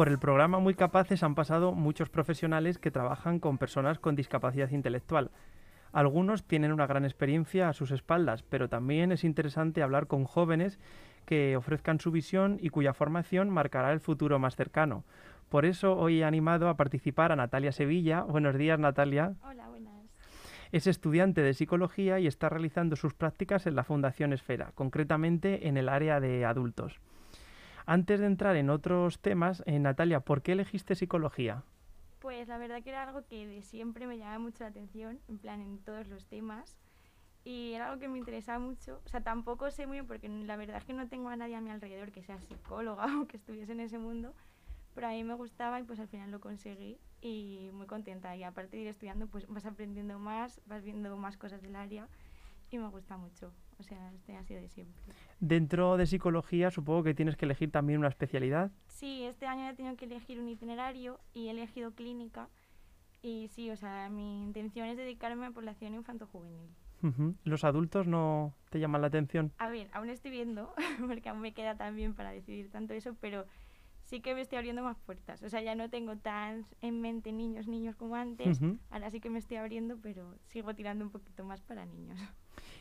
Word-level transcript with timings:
Por 0.00 0.08
el 0.08 0.18
programa 0.18 0.60
Muy 0.60 0.72
Capaces 0.72 1.22
han 1.22 1.34
pasado 1.34 1.72
muchos 1.72 2.08
profesionales 2.08 2.78
que 2.78 2.90
trabajan 2.90 3.38
con 3.38 3.58
personas 3.58 3.98
con 3.98 4.16
discapacidad 4.16 4.70
intelectual. 4.70 5.30
Algunos 5.92 6.44
tienen 6.44 6.72
una 6.72 6.86
gran 6.86 7.04
experiencia 7.04 7.68
a 7.68 7.74
sus 7.74 7.90
espaldas, 7.90 8.42
pero 8.42 8.70
también 8.70 9.12
es 9.12 9.24
interesante 9.24 9.82
hablar 9.82 10.06
con 10.06 10.24
jóvenes 10.24 10.78
que 11.26 11.54
ofrezcan 11.54 12.00
su 12.00 12.10
visión 12.12 12.56
y 12.62 12.70
cuya 12.70 12.94
formación 12.94 13.50
marcará 13.50 13.92
el 13.92 14.00
futuro 14.00 14.38
más 14.38 14.56
cercano. 14.56 15.04
Por 15.50 15.66
eso 15.66 15.94
hoy 15.98 16.22
he 16.22 16.24
animado 16.24 16.70
a 16.70 16.78
participar 16.78 17.30
a 17.30 17.36
Natalia 17.36 17.70
Sevilla. 17.70 18.22
Buenos 18.22 18.56
días, 18.56 18.78
Natalia. 18.78 19.34
Hola, 19.42 19.68
buenas. 19.68 19.92
Es 20.72 20.86
estudiante 20.86 21.42
de 21.42 21.52
psicología 21.52 22.18
y 22.18 22.26
está 22.26 22.48
realizando 22.48 22.96
sus 22.96 23.12
prácticas 23.12 23.66
en 23.66 23.74
la 23.74 23.84
Fundación 23.84 24.32
Esfera, 24.32 24.72
concretamente 24.74 25.68
en 25.68 25.76
el 25.76 25.90
área 25.90 26.20
de 26.20 26.46
adultos. 26.46 27.02
Antes 27.86 28.20
de 28.20 28.26
entrar 28.26 28.56
en 28.56 28.70
otros 28.70 29.20
temas, 29.20 29.62
eh, 29.66 29.78
Natalia, 29.78 30.20
¿por 30.20 30.42
qué 30.42 30.52
elegiste 30.52 30.94
psicología? 30.94 31.62
Pues 32.20 32.48
la 32.48 32.58
verdad 32.58 32.82
que 32.82 32.90
era 32.90 33.02
algo 33.04 33.26
que 33.26 33.46
de 33.46 33.62
siempre 33.62 34.06
me 34.06 34.18
llamaba 34.18 34.38
mucho 34.38 34.64
la 34.64 34.70
atención, 34.70 35.20
en 35.28 35.38
plan 35.38 35.60
en 35.60 35.78
todos 35.78 36.06
los 36.08 36.26
temas. 36.26 36.76
Y 37.44 37.72
era 37.72 37.88
algo 37.88 37.98
que 37.98 38.08
me 38.08 38.18
interesaba 38.18 38.58
mucho. 38.58 39.00
O 39.06 39.08
sea, 39.08 39.22
tampoco 39.22 39.70
sé 39.70 39.86
muy 39.86 39.96
bien, 39.96 40.06
porque 40.06 40.28
la 40.28 40.56
verdad 40.56 40.76
es 40.76 40.84
que 40.84 40.92
no 40.92 41.08
tengo 41.08 41.30
a 41.30 41.36
nadie 41.36 41.56
a 41.56 41.60
mi 41.62 41.70
alrededor 41.70 42.12
que 42.12 42.22
sea 42.22 42.38
psicóloga 42.40 43.06
o 43.20 43.26
que 43.26 43.38
estuviese 43.38 43.72
en 43.72 43.80
ese 43.80 43.98
mundo. 43.98 44.34
Pero 44.94 45.06
a 45.06 45.10
mí 45.10 45.24
me 45.24 45.34
gustaba 45.34 45.80
y 45.80 45.84
pues 45.84 45.98
al 46.00 46.08
final 46.08 46.30
lo 46.30 46.40
conseguí 46.40 46.98
y 47.22 47.70
muy 47.72 47.86
contenta. 47.86 48.36
Y 48.36 48.42
aparte 48.42 48.76
de 48.76 48.82
ir 48.82 48.88
estudiando, 48.88 49.26
pues 49.26 49.46
vas 49.48 49.64
aprendiendo 49.64 50.18
más, 50.18 50.60
vas 50.66 50.84
viendo 50.84 51.16
más 51.16 51.38
cosas 51.38 51.62
del 51.62 51.76
área 51.76 52.08
y 52.70 52.78
me 52.78 52.88
gusta 52.88 53.16
mucho. 53.16 53.52
O 53.80 53.82
sea, 53.82 54.12
este 54.12 54.36
ha 54.36 54.44
sido 54.44 54.60
de 54.60 54.68
siempre. 54.68 55.02
Dentro 55.40 55.96
de 55.96 56.06
psicología 56.06 56.70
supongo 56.70 57.02
que 57.02 57.14
tienes 57.14 57.36
que 57.36 57.46
elegir 57.46 57.72
también 57.72 57.98
una 57.98 58.08
especialidad. 58.08 58.70
Sí, 58.88 59.24
este 59.24 59.46
año 59.46 59.68
he 59.70 59.74
tenido 59.74 59.96
que 59.96 60.04
elegir 60.04 60.38
un 60.38 60.48
itinerario 60.48 61.18
y 61.32 61.48
he 61.48 61.50
elegido 61.50 61.92
clínica. 61.92 62.50
Y 63.22 63.48
sí, 63.48 63.70
o 63.70 63.76
sea, 63.76 64.10
mi 64.10 64.42
intención 64.42 64.86
es 64.86 64.98
dedicarme 64.98 65.46
a 65.46 65.50
población 65.50 65.94
infanto-juvenil. 65.94 66.68
¿Los 67.44 67.64
adultos 67.64 68.06
no 68.06 68.54
te 68.68 68.78
llaman 68.78 69.00
la 69.00 69.06
atención? 69.06 69.52
A 69.56 69.70
ver, 69.70 69.88
aún 69.92 70.10
estoy 70.10 70.30
viendo, 70.30 70.74
porque 71.06 71.30
aún 71.30 71.40
me 71.40 71.54
queda 71.54 71.74
tan 71.74 71.96
bien 71.96 72.14
para 72.14 72.30
decidir 72.30 72.70
tanto 72.70 72.92
eso, 72.92 73.16
pero 73.18 73.46
sí 74.02 74.20
que 74.20 74.34
me 74.34 74.42
estoy 74.42 74.58
abriendo 74.58 74.82
más 74.82 74.98
puertas. 74.98 75.42
O 75.42 75.48
sea, 75.48 75.62
ya 75.62 75.74
no 75.74 75.88
tengo 75.88 76.16
tan 76.16 76.66
en 76.82 77.00
mente 77.00 77.32
niños, 77.32 77.66
niños 77.68 77.96
como 77.96 78.16
antes. 78.16 78.60
Ahora 78.90 79.10
sí 79.10 79.20
que 79.20 79.30
me 79.30 79.38
estoy 79.38 79.56
abriendo, 79.56 79.96
pero 80.02 80.36
sigo 80.48 80.74
tirando 80.74 81.04
un 81.04 81.10
poquito 81.10 81.44
más 81.44 81.62
para 81.62 81.86
niños. 81.86 82.18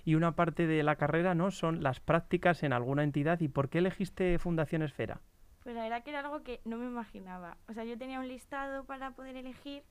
Y 0.10 0.16
una 0.16 0.36
parte 0.36 0.66
de 0.66 0.82
la 0.82 0.96
carrera, 0.96 1.36
¿no? 1.36 1.52
Son 1.52 1.84
las 1.84 2.00
prácticas 2.00 2.64
en 2.64 2.74
alguna 2.74 3.04
entidad. 3.04 3.40
¿Y 3.42 3.48
por 3.48 3.70
qué 3.70 3.78
elegiste 3.78 4.40
Fundación 4.40 4.82
Esfera? 4.82 5.22
Pues 5.62 5.76
la 5.76 5.84
verdad 5.84 6.04
que 6.04 6.10
era 6.10 6.22
algo 6.22 6.42
que 6.42 6.62
no 6.66 6.78
me 6.78 6.88
imaginaba. 6.88 7.58
O 7.68 7.74
sea, 7.74 7.84
yo 7.84 7.96
tenía 7.96 8.20
un 8.20 8.28
listado 8.28 8.86
para 8.86 9.12
poder 9.12 9.36
elegir 9.36 9.84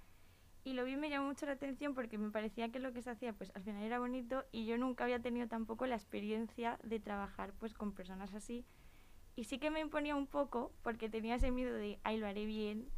y 0.64 0.72
lo 0.72 0.84
vi 0.84 0.94
y 0.94 0.96
me 0.96 1.08
llamó 1.08 1.28
mucho 1.28 1.46
la 1.46 1.52
atención 1.52 1.94
porque 1.94 2.18
me 2.18 2.32
parecía 2.32 2.68
que 2.72 2.80
lo 2.80 2.92
que 2.92 3.00
se 3.00 3.10
hacía 3.10 3.32
pues 3.32 3.52
al 3.54 3.62
final 3.62 3.80
era 3.84 4.00
bonito 4.00 4.44
y 4.50 4.66
yo 4.66 4.76
nunca 4.76 5.04
había 5.04 5.20
tenido 5.20 5.46
tampoco 5.46 5.86
la 5.86 5.94
experiencia 5.94 6.80
de 6.82 6.98
trabajar 6.98 7.52
pues 7.60 7.72
con 7.72 7.92
personas 7.92 8.34
así 8.34 8.64
y 9.36 9.44
sí 9.44 9.60
que 9.60 9.70
me 9.70 9.78
imponía 9.78 10.16
un 10.16 10.26
poco 10.26 10.72
porque 10.82 11.08
tenía 11.08 11.36
ese 11.36 11.52
miedo 11.52 11.76
de, 11.76 12.00
ay, 12.02 12.16
lo 12.16 12.26
haré 12.26 12.44
bien, 12.44 12.88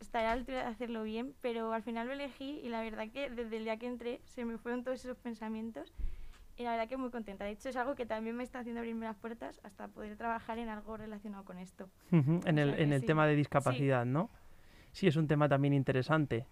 estaré 0.00 0.26
a 0.26 0.30
la 0.30 0.40
altura 0.40 0.58
de 0.58 0.64
hacerlo 0.64 1.04
bien, 1.04 1.36
pero 1.40 1.72
al 1.72 1.84
final 1.84 2.08
lo 2.08 2.14
elegí 2.14 2.58
y 2.64 2.68
la 2.68 2.82
verdad 2.82 3.08
que 3.12 3.30
desde 3.30 3.58
el 3.58 3.62
día 3.62 3.76
que 3.76 3.86
entré 3.86 4.20
se 4.24 4.44
me 4.44 4.58
fueron 4.58 4.82
todos 4.82 5.04
esos 5.04 5.16
pensamientos 5.18 5.94
y 6.58 6.64
la 6.64 6.72
verdad 6.72 6.88
que 6.88 6.96
muy 6.96 7.10
contenta. 7.10 7.44
De 7.44 7.52
hecho, 7.52 7.68
es 7.68 7.76
algo 7.76 7.94
que 7.94 8.04
también 8.04 8.36
me 8.36 8.42
está 8.42 8.58
haciendo 8.58 8.80
abrirme 8.80 9.06
las 9.06 9.16
puertas 9.16 9.60
hasta 9.62 9.88
poder 9.88 10.16
trabajar 10.16 10.58
en 10.58 10.68
algo 10.68 10.96
relacionado 10.96 11.44
con 11.44 11.58
esto. 11.58 11.88
en 12.10 12.58
el, 12.58 12.74
en 12.74 12.92
el 12.92 13.04
tema 13.04 13.26
de 13.26 13.36
discapacidad, 13.36 14.04
¿no? 14.04 14.28
Sí, 14.92 15.06
es 15.06 15.16
un 15.16 15.28
tema 15.28 15.48
también 15.48 15.72
interesante. 15.72 16.46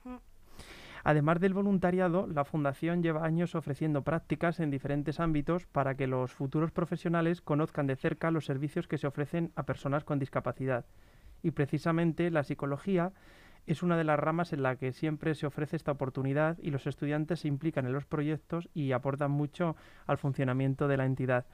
Además 1.02 1.40
del 1.40 1.54
voluntariado, 1.54 2.26
la 2.26 2.44
Fundación 2.44 3.02
lleva 3.02 3.24
años 3.24 3.54
ofreciendo 3.54 4.02
prácticas 4.02 4.60
en 4.60 4.70
diferentes 4.70 5.20
ámbitos 5.20 5.66
para 5.66 5.96
que 5.96 6.06
los 6.06 6.32
futuros 6.32 6.70
profesionales 6.70 7.40
conozcan 7.40 7.86
de 7.86 7.96
cerca 7.96 8.30
los 8.30 8.44
servicios 8.44 8.86
que 8.86 8.98
se 8.98 9.06
ofrecen 9.06 9.52
a 9.56 9.64
personas 9.64 10.04
con 10.04 10.18
discapacidad. 10.18 10.84
Y 11.42 11.50
precisamente 11.52 12.30
la 12.30 12.44
psicología 12.44 13.12
es 13.66 13.82
una 13.82 13.96
de 13.96 14.04
las 14.04 14.18
ramas 14.18 14.52
en 14.52 14.62
la 14.62 14.76
que 14.76 14.92
siempre 14.92 15.34
se 15.34 15.46
ofrece 15.46 15.76
esta 15.76 15.92
oportunidad 15.92 16.56
y 16.62 16.70
los 16.70 16.86
estudiantes 16.86 17.40
se 17.40 17.48
implican 17.48 17.86
en 17.86 17.92
los 17.92 18.06
proyectos 18.06 18.68
y 18.74 18.92
aportan 18.92 19.30
mucho 19.30 19.76
al 20.06 20.18
funcionamiento 20.18 20.88
de 20.88 20.96
la 20.96 21.04
entidad. 21.04 21.46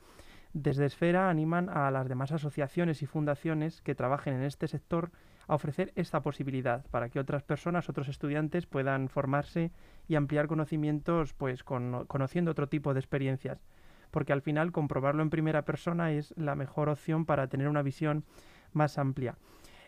Desde 0.52 0.84
Esfera 0.84 1.30
animan 1.30 1.70
a 1.70 1.90
las 1.90 2.08
demás 2.08 2.30
asociaciones 2.30 3.02
y 3.02 3.06
fundaciones 3.06 3.80
que 3.80 3.94
trabajen 3.94 4.34
en 4.34 4.42
este 4.42 4.68
sector 4.68 5.10
a 5.48 5.54
ofrecer 5.54 5.92
esta 5.96 6.20
posibilidad 6.20 6.84
para 6.90 7.08
que 7.08 7.18
otras 7.18 7.42
personas, 7.42 7.88
otros 7.88 8.08
estudiantes 8.08 8.66
puedan 8.66 9.08
formarse 9.08 9.72
y 10.08 10.14
ampliar 10.14 10.48
conocimientos, 10.48 11.32
pues 11.32 11.64
conociendo 11.64 12.50
otro 12.50 12.68
tipo 12.68 12.92
de 12.92 13.00
experiencias. 13.00 13.62
Porque 14.10 14.34
al 14.34 14.42
final 14.42 14.72
comprobarlo 14.72 15.22
en 15.22 15.30
primera 15.30 15.62
persona 15.64 16.12
es 16.12 16.34
la 16.36 16.54
mejor 16.54 16.90
opción 16.90 17.24
para 17.24 17.48
tener 17.48 17.68
una 17.68 17.82
visión 17.82 18.24
más 18.72 18.98
amplia. 18.98 19.36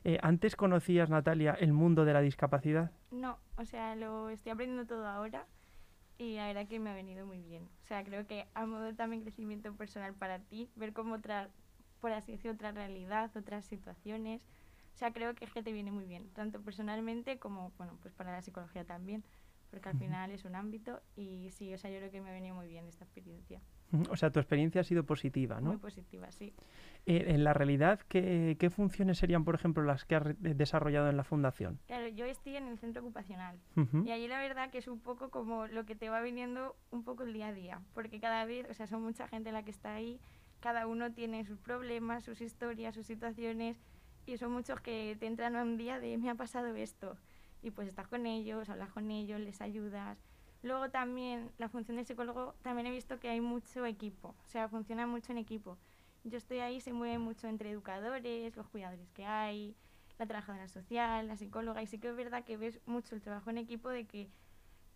Eh, 0.04 0.18
¿Antes 0.22 0.54
conocías, 0.54 1.08
Natalia, 1.08 1.56
el 1.58 1.72
mundo 1.72 2.04
de 2.04 2.12
la 2.12 2.20
discapacidad? 2.20 2.92
No, 3.10 3.38
o 3.56 3.64
sea, 3.64 3.96
lo 3.96 4.28
estoy 4.28 4.52
aprendiendo 4.52 4.86
todo 4.86 5.06
ahora 5.08 5.46
y 6.18 6.36
la 6.36 6.46
verdad 6.46 6.68
que 6.68 6.78
me 6.78 6.90
ha 6.90 6.94
venido 6.94 7.24
muy 7.24 7.40
bien. 7.40 7.70
O 7.82 7.86
sea, 7.86 8.04
creo 8.04 8.26
que 8.26 8.46
a 8.52 8.66
modo 8.66 8.94
también 8.94 9.22
crecimiento 9.22 9.72
personal 9.72 10.12
para 10.12 10.40
ti, 10.40 10.68
ver 10.76 10.92
cómo 10.92 11.14
otra, 11.14 11.48
por 12.00 12.12
así 12.12 12.32
decirlo, 12.32 12.52
otra 12.52 12.72
realidad, 12.72 13.34
otras 13.34 13.64
situaciones, 13.64 14.42
o 14.94 14.96
sea, 14.96 15.10
creo 15.10 15.34
que 15.34 15.46
es 15.46 15.52
que 15.52 15.62
te 15.62 15.72
viene 15.72 15.90
muy 15.90 16.04
bien, 16.04 16.28
tanto 16.34 16.60
personalmente 16.60 17.38
como, 17.38 17.72
bueno, 17.78 17.96
pues 18.02 18.12
para 18.12 18.30
la 18.30 18.42
psicología 18.42 18.84
también, 18.84 19.24
porque 19.74 19.88
al 19.88 19.98
final 19.98 20.30
es 20.30 20.44
un 20.44 20.54
ámbito 20.54 21.02
y 21.16 21.50
sí, 21.50 21.74
o 21.74 21.78
sea, 21.78 21.90
yo 21.90 21.98
creo 21.98 22.10
que 22.12 22.20
me 22.20 22.30
ha 22.30 22.32
venido 22.32 22.54
muy 22.54 22.68
bien 22.68 22.86
esta 22.86 23.02
experiencia. 23.02 23.60
O 24.08 24.16
sea, 24.16 24.30
tu 24.30 24.38
experiencia 24.38 24.80
ha 24.80 24.84
sido 24.84 25.04
positiva, 25.04 25.60
¿no? 25.60 25.70
Muy 25.70 25.78
positiva, 25.78 26.30
sí. 26.30 26.54
Eh, 27.06 27.24
en 27.28 27.42
la 27.42 27.52
realidad, 27.52 28.00
¿qué, 28.08 28.56
¿qué, 28.58 28.70
funciones 28.70 29.18
serían, 29.18 29.44
por 29.44 29.56
ejemplo, 29.56 29.82
las 29.82 30.04
que 30.04 30.14
has 30.14 30.22
desarrollado 30.38 31.10
en 31.10 31.16
la 31.16 31.24
fundación? 31.24 31.80
Claro, 31.88 32.06
yo 32.06 32.24
estoy 32.24 32.56
en 32.56 32.68
el 32.68 32.78
centro 32.78 33.02
ocupacional 33.02 33.58
y 34.04 34.12
allí 34.12 34.28
la 34.28 34.38
verdad 34.38 34.70
que 34.70 34.78
es 34.78 34.86
un 34.86 35.00
poco 35.00 35.30
como 35.30 35.66
lo 35.66 35.84
que 35.84 35.96
te 35.96 36.08
va 36.08 36.20
viniendo 36.20 36.76
un 36.92 37.02
poco 37.02 37.24
el 37.24 37.32
día 37.32 37.48
a 37.48 37.52
día, 37.52 37.80
porque 37.94 38.20
cada 38.20 38.44
vez, 38.44 38.68
o 38.70 38.74
sea, 38.74 38.86
son 38.86 39.02
mucha 39.02 39.26
gente 39.26 39.50
la 39.50 39.64
que 39.64 39.72
está 39.72 39.94
ahí, 39.94 40.20
cada 40.60 40.86
uno 40.86 41.12
tiene 41.12 41.44
sus 41.44 41.58
problemas, 41.58 42.22
sus 42.22 42.40
historias, 42.40 42.94
sus 42.94 43.06
situaciones 43.06 43.76
y 44.24 44.36
son 44.36 44.52
muchos 44.52 44.80
que 44.80 45.16
te 45.18 45.26
entran 45.26 45.56
un 45.56 45.76
día 45.76 45.98
de 45.98 46.16
me 46.16 46.30
ha 46.30 46.36
pasado 46.36 46.76
esto 46.76 47.18
y 47.64 47.70
pues 47.70 47.88
estás 47.88 48.06
con 48.06 48.26
ellos, 48.26 48.68
hablas 48.68 48.90
con 48.92 49.10
ellos, 49.10 49.40
les 49.40 49.60
ayudas. 49.62 50.18
Luego 50.62 50.90
también 50.90 51.50
la 51.58 51.68
función 51.68 51.96
de 51.96 52.04
psicólogo, 52.04 52.54
también 52.62 52.86
he 52.86 52.90
visto 52.90 53.18
que 53.18 53.28
hay 53.28 53.40
mucho 53.40 53.86
equipo, 53.86 54.34
o 54.44 54.48
sea, 54.48 54.68
funciona 54.68 55.06
mucho 55.06 55.32
en 55.32 55.38
equipo. 55.38 55.78
Yo 56.24 56.36
estoy 56.38 56.58
ahí, 56.58 56.80
se 56.80 56.92
mueve 56.92 57.18
mucho 57.18 57.48
entre 57.48 57.70
educadores, 57.70 58.54
los 58.54 58.68
cuidadores 58.68 59.10
que 59.12 59.24
hay, 59.24 59.74
la 60.18 60.26
trabajadora 60.26 60.68
social, 60.68 61.26
la 61.26 61.36
psicóloga, 61.36 61.82
y 61.82 61.86
sí 61.86 61.98
que 61.98 62.08
es 62.08 62.16
verdad 62.16 62.44
que 62.44 62.56
ves 62.58 62.80
mucho 62.86 63.14
el 63.14 63.22
trabajo 63.22 63.50
en 63.50 63.58
equipo 63.58 63.88
de 63.88 64.06
que 64.06 64.28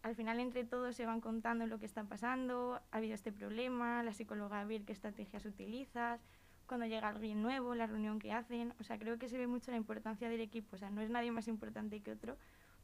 al 0.03 0.15
final 0.15 0.39
entre 0.39 0.65
todos 0.65 0.95
se 0.95 1.07
van 1.07 1.21
contando 1.21 1.67
lo 1.67 1.79
que 1.79 1.87
está 1.87 2.05
pasando, 2.05 2.81
ha 2.91 2.97
habido 2.97 3.15
este 3.15 3.33
problema, 3.33 4.03
la 4.03 4.13
psicóloga 4.13 4.61
a 4.61 4.65
ver 4.65 4.85
qué 4.85 4.93
estrategias 4.93 5.45
utilizas, 5.45 6.21
cuando 6.69 6.87
llega 6.87 7.09
alguien 7.09 7.43
nuevo, 7.43 7.75
la 7.75 7.87
reunión 7.87 8.21
que 8.21 8.33
hacen. 8.33 8.73
O 8.79 8.85
sea, 8.85 8.99
creo 8.99 9.19
que 9.19 9.29
se 9.29 9.37
ve 9.37 9.49
mucho 9.49 9.73
la 9.73 9.77
importancia 9.77 10.29
del 10.29 10.41
equipo. 10.41 10.77
O 10.77 10.79
sea, 10.79 10.91
no 10.91 11.01
es 11.01 11.11
nadie 11.11 11.33
más 11.33 11.49
importante 11.49 12.01
que 12.01 12.13
otro. 12.13 12.37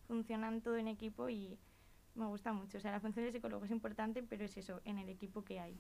Funcionan 0.08 0.60
todo 0.60 0.76
en 0.76 0.88
equipo 0.88 1.28
y 1.28 1.56
me 2.14 2.26
gusta 2.26 2.52
mucho. 2.52 2.78
O 2.78 2.80
sea, 2.80 2.90
la 2.90 3.00
función 3.00 3.24
de 3.24 3.32
psicólogo 3.32 3.64
es 3.64 3.70
importante, 3.70 4.22
pero 4.22 4.44
es 4.44 4.56
eso, 4.56 4.80
en 4.84 4.98
el 4.98 5.08
equipo 5.08 5.44
que 5.44 5.60
hay. 5.60 5.76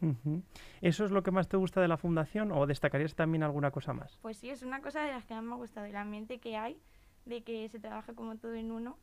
¿Eso 0.80 1.04
es 1.04 1.10
lo 1.10 1.22
que 1.22 1.30
más 1.30 1.48
te 1.48 1.56
gusta 1.56 1.80
de 1.80 1.88
la 1.88 1.96
fundación 1.96 2.52
o 2.52 2.66
destacarías 2.66 3.14
también 3.14 3.42
alguna 3.42 3.70
cosa 3.70 3.92
más? 3.92 4.18
Pues 4.22 4.38
sí, 4.38 4.50
es 4.50 4.62
una 4.62 4.80
cosa 4.80 5.02
de 5.02 5.12
las 5.12 5.24
que 5.24 5.34
más 5.34 5.42
me 5.42 5.52
ha 5.52 5.56
gustado, 5.56 5.86
el 5.86 5.96
ambiente 5.96 6.38
que 6.38 6.56
hay, 6.56 6.80
de 7.24 7.42
que 7.42 7.68
se 7.68 7.80
trabaja 7.80 8.14
como 8.14 8.36
todo 8.36 8.54
en 8.54 8.70
uno. 8.70 8.98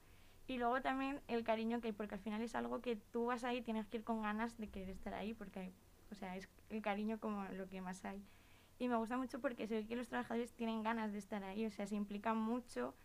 Y 0.48 0.58
luego 0.58 0.82
también 0.82 1.22
el 1.28 1.44
cariño 1.44 1.82
que 1.82 1.90
hay, 1.90 1.94
porque 1.94 2.16
al 2.16 2.22
final 2.22 2.42
es 2.42 2.56
algo 2.56 2.82
que 2.82 2.96
tú 2.96 3.26
vas 3.26 3.44
ahí 3.44 3.58
y 3.58 3.62
tienes 3.62 3.88
que 3.88 3.98
ir 3.98 4.04
con 4.04 4.22
ganas 4.22 4.58
de 4.58 4.68
querer 4.68 4.90
estar 4.90 5.14
ahí, 5.14 5.34
porque 5.34 5.72
o 6.12 6.16
sea, 6.16 6.36
es 6.36 6.50
el 6.70 6.82
cariño 6.82 7.20
como 7.20 7.44
lo 7.46 7.68
que 7.70 7.82
más 7.82 8.04
hay. 8.06 8.22
Y 8.82 8.88
me 8.90 8.96
gusta 8.96 9.16
mucho 9.16 9.40
porque 9.40 9.68
se 9.68 9.76
ve 9.76 9.86
que 9.86 9.96
los 9.96 10.08
trabajadores 10.08 10.54
tienen 10.54 10.82
ganas 10.82 11.12
de 11.12 11.20
estar 11.20 11.44
ahí, 11.44 11.68
o 11.68 11.70
sea, 11.70 11.86
se 11.86 11.94
implican 11.94 12.36
mucho 12.36 12.96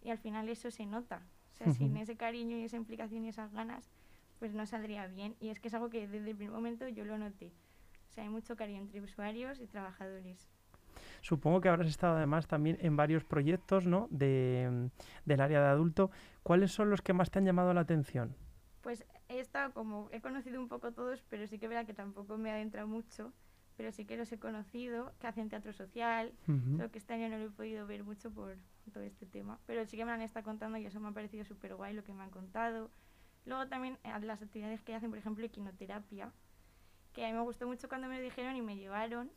y 0.00 0.08
al 0.08 0.16
final 0.16 0.48
eso 0.48 0.70
se 0.70 0.86
nota. 0.86 1.20
O 1.52 1.56
sea, 1.56 1.70
sin 1.74 1.94
ese 1.98 2.16
cariño 2.16 2.56
y 2.56 2.64
esa 2.64 2.78
implicación 2.78 3.22
y 3.22 3.28
esas 3.28 3.52
ganas, 3.52 3.90
pues 4.38 4.54
no 4.54 4.64
saldría 4.64 5.06
bien. 5.08 5.36
Y 5.38 5.50
es 5.50 5.60
que 5.60 5.68
es 5.68 5.74
algo 5.74 5.90
que 5.90 6.08
desde 6.08 6.30
el 6.30 6.36
primer 6.36 6.54
momento 6.54 6.88
yo 6.88 7.04
lo 7.04 7.18
noté. 7.18 7.52
O 8.08 8.12
sea, 8.14 8.24
hay 8.24 8.30
mucho 8.30 8.56
cariño 8.56 8.80
entre 8.80 9.02
usuarios 9.02 9.60
y 9.60 9.66
trabajadores. 9.66 10.48
Supongo 11.20 11.60
que 11.60 11.68
habrás 11.68 11.88
estado 11.88 12.16
además 12.16 12.46
también 12.46 12.78
en 12.80 12.96
varios 12.96 13.22
proyectos 13.22 13.86
¿no? 13.86 14.08
de, 14.10 14.88
del 15.26 15.40
área 15.42 15.60
de 15.60 15.68
adulto. 15.68 16.10
¿Cuáles 16.42 16.72
son 16.72 16.88
los 16.88 17.02
que 17.02 17.12
más 17.12 17.30
te 17.30 17.40
han 17.40 17.44
llamado 17.44 17.74
la 17.74 17.82
atención? 17.82 18.34
Pues 18.80 19.04
he 19.28 19.38
estado 19.38 19.74
como, 19.74 20.08
he 20.12 20.22
conocido 20.22 20.58
un 20.58 20.68
poco 20.68 20.92
todos, 20.92 21.22
pero 21.28 21.46
sí 21.46 21.58
que 21.58 21.68
verá 21.68 21.84
que 21.84 21.92
tampoco 21.92 22.38
me 22.38 22.50
ha 22.50 22.54
adentrado 22.54 22.88
mucho, 22.88 23.34
pero 23.76 23.92
sí 23.92 24.04
que 24.04 24.16
los 24.16 24.30
he 24.32 24.38
conocido, 24.38 25.12
que 25.20 25.26
hacen 25.26 25.48
teatro 25.48 25.72
social, 25.72 26.32
lo 26.46 26.90
que 26.90 26.98
este 26.98 27.14
año 27.14 27.28
no 27.28 27.38
lo 27.38 27.46
he 27.46 27.50
podido 27.50 27.86
ver 27.86 28.04
mucho 28.04 28.30
por 28.30 28.56
todo 28.92 29.02
este 29.02 29.26
tema, 29.26 29.58
pero 29.66 29.84
sí 29.86 29.96
que 29.96 30.04
me 30.04 30.12
han 30.12 30.22
estado 30.22 30.44
contando 30.44 30.78
y 30.78 30.86
eso 30.86 31.00
me 31.00 31.08
ha 31.08 31.12
parecido 31.12 31.44
súper 31.44 31.74
guay 31.74 31.94
lo 31.94 32.02
que 32.04 32.12
me 32.12 32.22
han 32.22 32.30
contado. 32.30 32.90
Luego 33.44 33.66
también 33.68 33.98
eh, 34.02 34.12
las 34.22 34.42
actividades 34.42 34.82
que 34.82 34.94
hacen, 34.94 35.10
por 35.10 35.18
ejemplo, 35.18 35.44
equinoterapia, 35.44 36.32
que 37.12 37.24
a 37.24 37.28
mí 37.28 37.34
me 37.34 37.40
gustó 37.40 37.66
mucho 37.66 37.88
cuando 37.88 38.08
me 38.08 38.16
lo 38.18 38.22
dijeron 38.22 38.56
y 38.56 38.62
me 38.62 38.76
llevaron. 38.76 39.30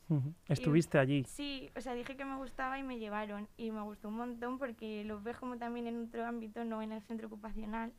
¿Estuviste 0.48 0.98
allí? 0.98 1.24
Sí, 1.26 1.70
o 1.76 1.82
sea, 1.82 1.94
dije 1.94 2.18
que 2.18 2.26
me 2.26 2.36
gustaba 2.36 2.78
y 2.78 2.84
me 2.84 3.00
llevaron 3.00 3.48
y 3.56 3.72
me 3.72 3.82
gustó 3.82 4.10
un 4.10 4.16
montón 4.16 4.58
porque 4.58 5.04
los 5.06 5.24
ves 5.24 5.38
como 5.38 5.58
también 5.58 5.88
en 5.88 6.04
otro 6.04 6.26
ámbito, 6.26 6.66
no 6.66 6.82
en 6.82 6.92
el 6.92 7.02
centro 7.02 7.28
ocupacional. 7.28 7.94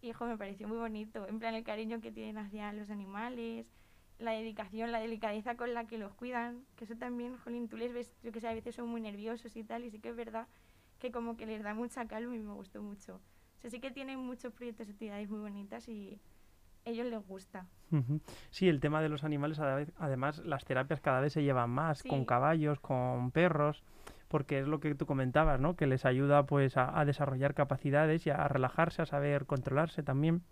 Y 0.00 0.08
hijo, 0.08 0.24
me 0.26 0.36
pareció 0.36 0.66
muy 0.66 0.78
bonito, 0.78 1.28
en 1.28 1.38
plan 1.38 1.54
el 1.54 1.62
cariño 1.62 2.00
que 2.00 2.10
tienen 2.10 2.38
hacia 2.38 2.72
los 2.72 2.90
animales, 2.90 3.70
la 4.22 4.32
dedicación, 4.32 4.92
la 4.92 5.00
delicadeza 5.00 5.56
con 5.56 5.74
la 5.74 5.86
que 5.86 5.98
los 5.98 6.14
cuidan, 6.14 6.64
que 6.76 6.84
eso 6.84 6.96
también, 6.96 7.36
jolín, 7.38 7.68
tú 7.68 7.76
les 7.76 7.92
ves, 7.92 8.12
yo 8.22 8.32
que 8.32 8.40
sé, 8.40 8.48
a 8.48 8.54
veces 8.54 8.74
son 8.74 8.88
muy 8.88 9.00
nerviosos 9.00 9.56
y 9.56 9.64
tal, 9.64 9.84
y 9.84 9.90
sí 9.90 9.98
que 9.98 10.10
es 10.10 10.16
verdad 10.16 10.46
que 10.98 11.10
como 11.10 11.36
que 11.36 11.46
les 11.46 11.62
da 11.62 11.74
mucha 11.74 12.06
calma 12.06 12.34
y 12.36 12.38
me 12.38 12.52
gustó 12.52 12.82
mucho. 12.82 13.16
O 13.56 13.60
sea, 13.60 13.70
sí 13.70 13.80
que 13.80 13.90
tienen 13.90 14.18
muchos 14.18 14.52
proyectos 14.52 14.88
y 14.88 14.92
actividades 14.92 15.28
muy 15.28 15.40
bonitas 15.40 15.88
y 15.88 16.20
a 16.86 16.90
ellos 16.90 17.06
les 17.06 17.26
gusta. 17.26 17.66
Sí, 18.50 18.68
el 18.68 18.80
tema 18.80 19.02
de 19.02 19.08
los 19.08 19.24
animales, 19.24 19.58
además 19.60 20.38
las 20.46 20.64
terapias 20.64 21.00
cada 21.00 21.20
vez 21.20 21.32
se 21.32 21.42
llevan 21.42 21.70
más, 21.70 22.02
con 22.02 22.24
caballos, 22.24 22.80
con 22.80 23.30
perros 23.32 23.82
porque 24.32 24.60
es 24.60 24.66
lo 24.66 24.80
que 24.80 24.94
tú 24.94 25.04
comentabas, 25.04 25.60
¿no? 25.60 25.76
Que 25.76 25.86
les 25.86 26.06
ayuda 26.06 26.46
pues 26.46 26.78
a, 26.78 27.04
desarrollar 27.04 27.52
capacidades 27.52 28.26
y 28.26 28.30
a 28.30 28.48
relajarse, 28.48 29.02
a 29.02 29.06
saber 29.06 29.44
controlarse 29.44 30.02
también. 30.02 30.42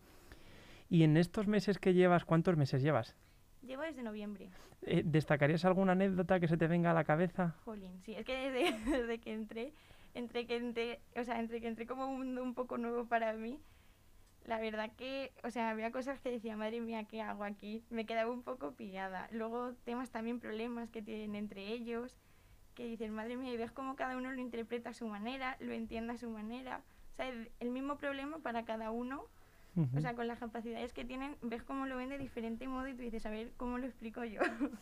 Y 0.91 1.03
en 1.03 1.17
estos 1.17 1.47
meses 1.47 1.79
que 1.79 1.95
llevas, 1.95 2.27
¿cuántos 2.27 2.59
meses 2.59 2.83
llevas? 2.83 3.17
Llevo 3.63 3.83
desde 3.83 4.03
noviembre. 4.03 4.51
Eh, 4.83 5.03
¿Destacarías 5.05 5.65
alguna 5.65 5.93
anécdota 5.93 6.41
que 6.41 6.49
se 6.49 6.57
te 6.57 6.67
venga 6.67 6.91
a 6.91 6.95
la 6.95 7.05
cabeza? 7.05 7.55
Jolín, 7.65 8.01
sí, 8.03 8.15
es 8.15 8.25
que 8.25 8.51
desde, 8.87 9.19
que 9.21 9.33
entré, 9.33 9.73
entre 10.15 10.47
que 10.47 10.57
entré, 10.57 11.01
o 11.17 11.25
sea, 11.25 11.39
entre 11.41 11.61
que 11.61 11.69
entré 11.69 11.87
como 11.87 12.07
un 12.07 12.19
mundo 12.19 12.43
un 12.43 12.55
poco 12.55 12.79
nuevo 12.79 13.07
para 13.07 13.33
mí, 13.35 13.59
la 14.47 14.59
verdad 14.59 14.91
que, 14.97 15.33
o 15.45 15.51
sea, 15.51 15.71
había 15.71 15.93
cosas 15.93 16.19
que 16.21 16.31
decía, 16.31 16.57
madre 16.57 16.81
mía, 16.81 17.05
¿qué 17.05 17.21
hago 17.21 17.45
aquí? 17.45 17.85
Me 17.91 18.07
quedaba 18.07 18.31
un 18.31 18.43
poco 18.43 18.73
pillada. 18.73 19.29
Luego 19.33 19.75
temas 19.85 20.11
también, 20.11 20.41
problemas 20.41 20.89
que 20.89 21.03
tienen 21.03 21.35
entre 21.35 21.69
ellos 21.69 22.17
que 22.75 22.87
dices, 22.87 23.11
madre 23.11 23.37
mía, 23.37 23.53
y 23.53 23.57
ves 23.59 23.73
cómo 23.73 23.97
cada 23.97 24.17
uno 24.17 24.33
lo 24.33 24.41
interpreta 24.41 24.91
a 24.91 24.95
su 24.95 25.07
manera, 25.07 25.57
lo 25.61 25.73
entiende 25.73 26.15
a 26.15 26.17
su 26.17 26.31
manera. 26.31 26.83
O 27.13 27.17
sea, 27.17 27.29
el 27.29 27.71
mismo 27.71 27.99
problema 27.99 28.39
para 28.39 28.65
cada 28.65 28.91
uno, 28.91 29.27
o 29.77 30.01
sea, 30.01 30.15
con 30.15 30.27
las 30.27 30.39
capacidades 30.39 30.93
que 30.93 31.05
tienen, 31.05 31.37
ves 31.43 31.63
cómo 31.63 31.87
lo 31.87 31.97
ven 31.97 32.09
de 32.09 32.19
diferente 32.19 32.67
modo 32.69 32.89
y 32.89 32.95
tú 32.95 33.03
dices, 33.03 33.25
a 33.27 33.31
ver, 33.31 33.53
¿cómo 33.57 33.79
lo 33.79 33.87
explico 33.87 34.25
yo? 34.25 34.41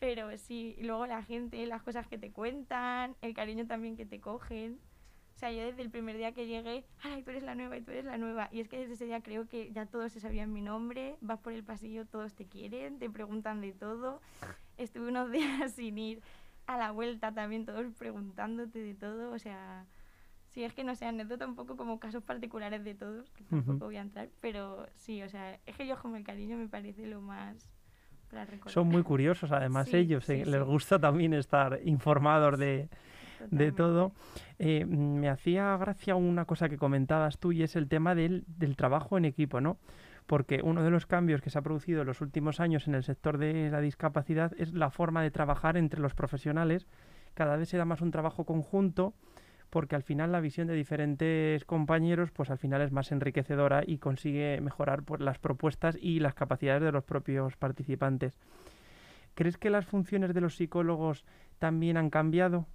Pero 0.00 0.36
sí, 0.36 0.76
luego 0.80 1.06
la 1.06 1.22
gente, 1.22 1.64
las 1.66 1.82
cosas 1.82 2.08
que 2.08 2.18
te 2.18 2.32
cuentan, 2.32 3.14
el 3.22 3.34
cariño 3.34 3.66
también 3.66 3.96
que 3.96 4.04
te 4.04 4.20
cogen. 4.20 4.80
O 5.36 5.38
sea, 5.38 5.52
yo 5.52 5.64
desde 5.64 5.82
el 5.82 5.90
primer 5.90 6.16
día 6.16 6.32
que 6.32 6.46
llegué, 6.46 6.84
ay, 7.02 7.22
tú 7.22 7.30
eres 7.30 7.42
la 7.44 7.54
nueva 7.54 7.76
y 7.76 7.82
tú 7.82 7.92
eres 7.92 8.04
la 8.04 8.18
nueva. 8.18 8.48
Y 8.52 8.60
es 8.60 8.68
que 8.68 8.78
desde 8.78 8.94
ese 8.94 9.06
día 9.06 9.22
creo 9.22 9.48
que 9.48 9.72
ya 9.72 9.86
todos 9.86 10.12
se 10.12 10.20
sabían 10.20 10.52
mi 10.52 10.60
nombre, 10.60 11.16
vas 11.20 11.38
por 11.38 11.52
el 11.52 11.62
pasillo, 11.62 12.04
todos 12.04 12.34
te 12.34 12.46
quieren, 12.46 12.98
te 12.98 13.08
preguntan 13.08 13.60
de 13.60 13.72
todo. 13.72 14.20
Estuve 14.76 15.08
unos 15.08 15.30
días 15.32 15.72
sin 15.72 15.98
ir 15.98 16.22
a 16.66 16.76
la 16.76 16.90
vuelta 16.90 17.32
también 17.32 17.64
todos 17.64 17.86
preguntándote 17.94 18.78
de 18.78 18.94
todo, 18.94 19.32
o 19.32 19.38
sea, 19.38 19.86
sí 20.52 20.64
es 20.64 20.74
que 20.74 20.84
no 20.84 20.94
sé, 20.94 21.06
anécdota 21.06 21.46
un 21.46 21.54
poco 21.54 21.76
como 21.76 21.98
casos 21.98 22.22
particulares 22.22 22.84
de 22.84 22.94
todos, 22.94 23.30
que 23.30 23.44
tampoco 23.44 23.86
voy 23.86 23.96
a 23.96 24.02
entrar, 24.02 24.28
pero 24.40 24.86
sí, 24.96 25.22
o 25.22 25.28
sea, 25.28 25.58
es 25.66 25.76
que 25.76 25.86
yo 25.86 25.96
como 26.00 26.16
el 26.16 26.24
cariño 26.24 26.56
me 26.56 26.68
parece 26.68 27.06
lo 27.06 27.20
más 27.20 27.70
para 28.30 28.44
recordar. 28.44 28.72
Son 28.72 28.88
muy 28.88 29.02
curiosos 29.02 29.50
además 29.52 29.92
ellos, 29.94 30.28
eh, 30.28 30.44
les 30.44 30.62
gusta 30.62 30.98
también 30.98 31.32
estar 31.34 31.80
informados 31.84 32.58
de, 32.58 32.88
de 33.50 33.72
todo. 33.72 34.12
Eh, 34.58 34.84
me 34.84 35.28
hacía 35.28 35.76
gracia 35.76 36.14
una 36.16 36.44
cosa 36.44 36.68
que 36.68 36.76
comentabas 36.76 37.38
tú 37.38 37.52
y 37.52 37.62
es 37.62 37.74
el 37.74 37.88
tema 37.88 38.14
del, 38.14 38.44
del 38.46 38.76
trabajo 38.76 39.16
en 39.16 39.24
equipo, 39.24 39.60
¿no? 39.60 39.78
porque 40.26 40.60
uno 40.62 40.84
de 40.84 40.90
los 40.90 41.04
cambios 41.04 41.40
que 41.42 41.50
se 41.50 41.58
ha 41.58 41.62
producido 41.62 42.02
en 42.02 42.06
los 42.06 42.20
últimos 42.20 42.60
años 42.60 42.86
en 42.86 42.94
el 42.94 43.02
sector 43.02 43.38
de 43.38 43.70
la 43.70 43.80
discapacidad 43.80 44.52
es 44.56 44.72
la 44.72 44.90
forma 44.90 45.20
de 45.20 45.32
trabajar 45.32 45.76
entre 45.76 46.00
los 46.00 46.14
profesionales. 46.14 46.86
Cada 47.34 47.56
vez 47.56 47.68
se 47.68 47.76
da 47.76 47.84
más 47.84 48.00
un 48.00 48.12
trabajo 48.12 48.44
conjunto 48.44 49.14
porque 49.72 49.96
al 49.96 50.02
final 50.02 50.32
la 50.32 50.40
visión 50.40 50.66
de 50.66 50.74
diferentes 50.74 51.64
compañeros 51.64 52.30
pues 52.30 52.50
al 52.50 52.58
final 52.58 52.82
es 52.82 52.92
más 52.92 53.10
enriquecedora 53.10 53.82
y 53.86 53.96
consigue 53.96 54.60
mejorar 54.60 55.02
pues, 55.02 55.22
las 55.22 55.38
propuestas 55.38 55.96
y 55.98 56.20
las 56.20 56.34
capacidades 56.34 56.82
de 56.82 56.92
los 56.92 57.04
propios 57.04 57.56
participantes. 57.56 58.38
¿Crees 59.34 59.56
que 59.56 59.70
las 59.70 59.86
funciones 59.86 60.34
de 60.34 60.42
los 60.42 60.56
psicólogos 60.56 61.24
también 61.58 61.96
han 61.96 62.10
cambiado? 62.10 62.66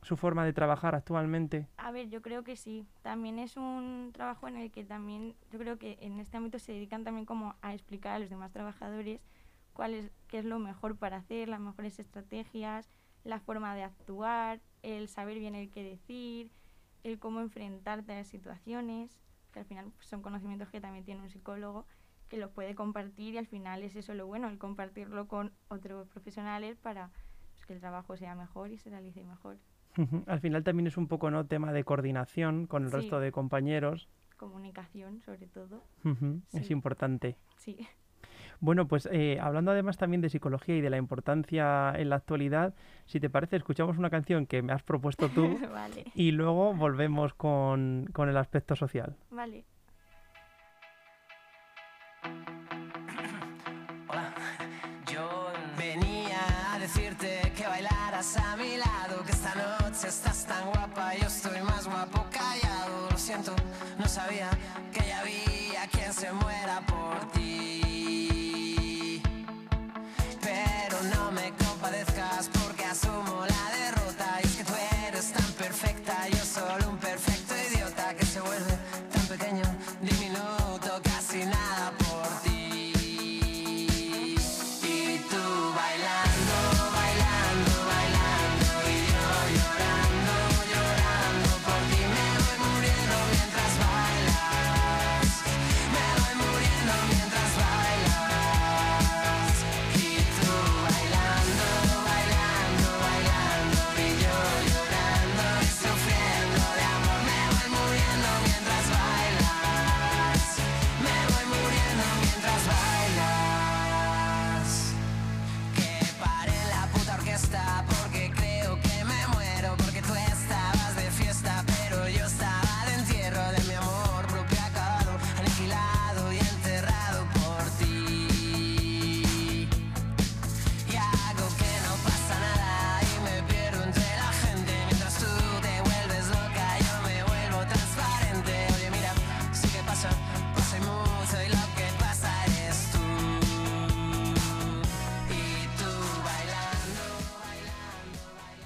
su 0.00 0.16
forma 0.16 0.44
de 0.44 0.52
trabajar 0.52 0.94
actualmente? 0.94 1.66
A 1.76 1.90
ver, 1.90 2.08
yo 2.08 2.22
creo 2.22 2.44
que 2.44 2.54
sí. 2.54 2.86
También 3.02 3.40
es 3.40 3.56
un 3.56 4.10
trabajo 4.14 4.46
en 4.46 4.56
el 4.56 4.70
que 4.70 4.84
también, 4.84 5.34
yo 5.50 5.58
creo 5.58 5.76
que 5.76 5.98
en 6.00 6.20
este 6.20 6.36
ámbito 6.36 6.60
se 6.60 6.70
dedican 6.70 7.02
también 7.02 7.26
como 7.26 7.56
a 7.62 7.74
explicar 7.74 8.14
a 8.14 8.18
los 8.20 8.30
demás 8.30 8.52
trabajadores 8.52 9.20
cuál 9.72 10.12
qué 10.28 10.38
es 10.38 10.44
lo 10.44 10.60
mejor 10.60 10.96
para 10.96 11.16
hacer, 11.16 11.48
las 11.48 11.58
mejores 11.58 11.98
estrategias, 11.98 12.88
la 13.24 13.40
forma 13.40 13.74
de 13.74 13.82
actuar, 13.82 14.60
el 14.82 15.08
saber 15.08 15.38
bien 15.38 15.54
el 15.54 15.70
qué 15.70 15.82
decir, 15.82 16.50
el 17.04 17.18
cómo 17.18 17.40
enfrentarte 17.40 18.12
a 18.12 18.16
las 18.16 18.28
situaciones, 18.28 19.20
que 19.52 19.60
al 19.60 19.64
final 19.64 19.90
pues, 19.96 20.06
son 20.06 20.22
conocimientos 20.22 20.68
que 20.70 20.80
también 20.80 21.04
tiene 21.04 21.22
un 21.22 21.30
psicólogo 21.30 21.86
que 22.28 22.36
los 22.36 22.50
puede 22.50 22.74
compartir 22.74 23.34
y 23.34 23.38
al 23.38 23.46
final 23.46 23.82
es 23.82 23.96
eso 23.96 24.14
lo 24.14 24.26
bueno, 24.26 24.48
el 24.48 24.58
compartirlo 24.58 25.26
con 25.28 25.52
otros 25.68 26.08
profesionales 26.08 26.78
para 26.78 27.10
pues, 27.54 27.66
que 27.66 27.72
el 27.72 27.80
trabajo 27.80 28.16
sea 28.16 28.34
mejor 28.34 28.70
y 28.70 28.78
se 28.78 28.90
realice 28.90 29.24
mejor. 29.24 29.58
Al 30.26 30.40
final 30.40 30.62
también 30.62 30.86
es 30.86 30.96
un 30.96 31.08
poco 31.08 31.30
no 31.30 31.46
tema 31.46 31.72
de 31.72 31.82
coordinación 31.82 32.66
con 32.66 32.84
el 32.84 32.92
resto 32.92 33.18
de 33.18 33.32
compañeros. 33.32 34.08
Comunicación, 34.36 35.20
sobre 35.22 35.48
todo. 35.48 35.82
Es 36.52 36.70
importante. 36.70 37.36
Sí. 37.56 37.88
Bueno, 38.60 38.88
pues 38.88 39.08
eh, 39.12 39.38
hablando 39.40 39.70
además 39.70 39.96
también 39.98 40.20
de 40.20 40.30
psicología 40.30 40.76
y 40.76 40.80
de 40.80 40.90
la 40.90 40.96
importancia 40.96 41.92
en 41.96 42.08
la 42.08 42.16
actualidad, 42.16 42.74
si 43.06 43.20
te 43.20 43.30
parece, 43.30 43.54
escuchamos 43.56 43.98
una 43.98 44.10
canción 44.10 44.46
que 44.46 44.62
me 44.62 44.72
has 44.72 44.82
propuesto 44.82 45.28
tú 45.34 45.58
y 46.14 46.32
luego 46.32 46.74
volvemos 46.74 47.34
con, 47.34 48.08
con 48.12 48.28
el 48.28 48.36
aspecto 48.36 48.74
social. 48.74 49.14
Vale. 49.30 49.64
Hola, 54.08 54.34
yo 55.12 55.52
venía 55.78 56.74
a 56.74 56.78
decirte 56.80 57.52
que 57.56 57.64
bailaras 57.64 58.36
a 58.38 58.56
mi 58.56 58.76
lado, 58.76 59.22
que 59.24 59.32
esta 59.32 59.54
noche 59.54 60.08
estás 60.08 60.46
tan 60.46 60.70
guapa, 60.70 61.14
yo 61.14 61.28
estoy 61.28 61.60
más 61.62 61.86
guapo 61.86 62.26
callado. 62.30 63.08
Lo 63.10 63.16
siento, 63.16 63.54
no 63.98 64.06
sabía 64.06 64.50
que 64.92 65.06
ya 65.06 65.20
había 65.20 65.86
quien 65.92 66.12
se 66.12 66.32
muera 66.32 66.80
por 66.86 67.30
ti. 67.32 67.37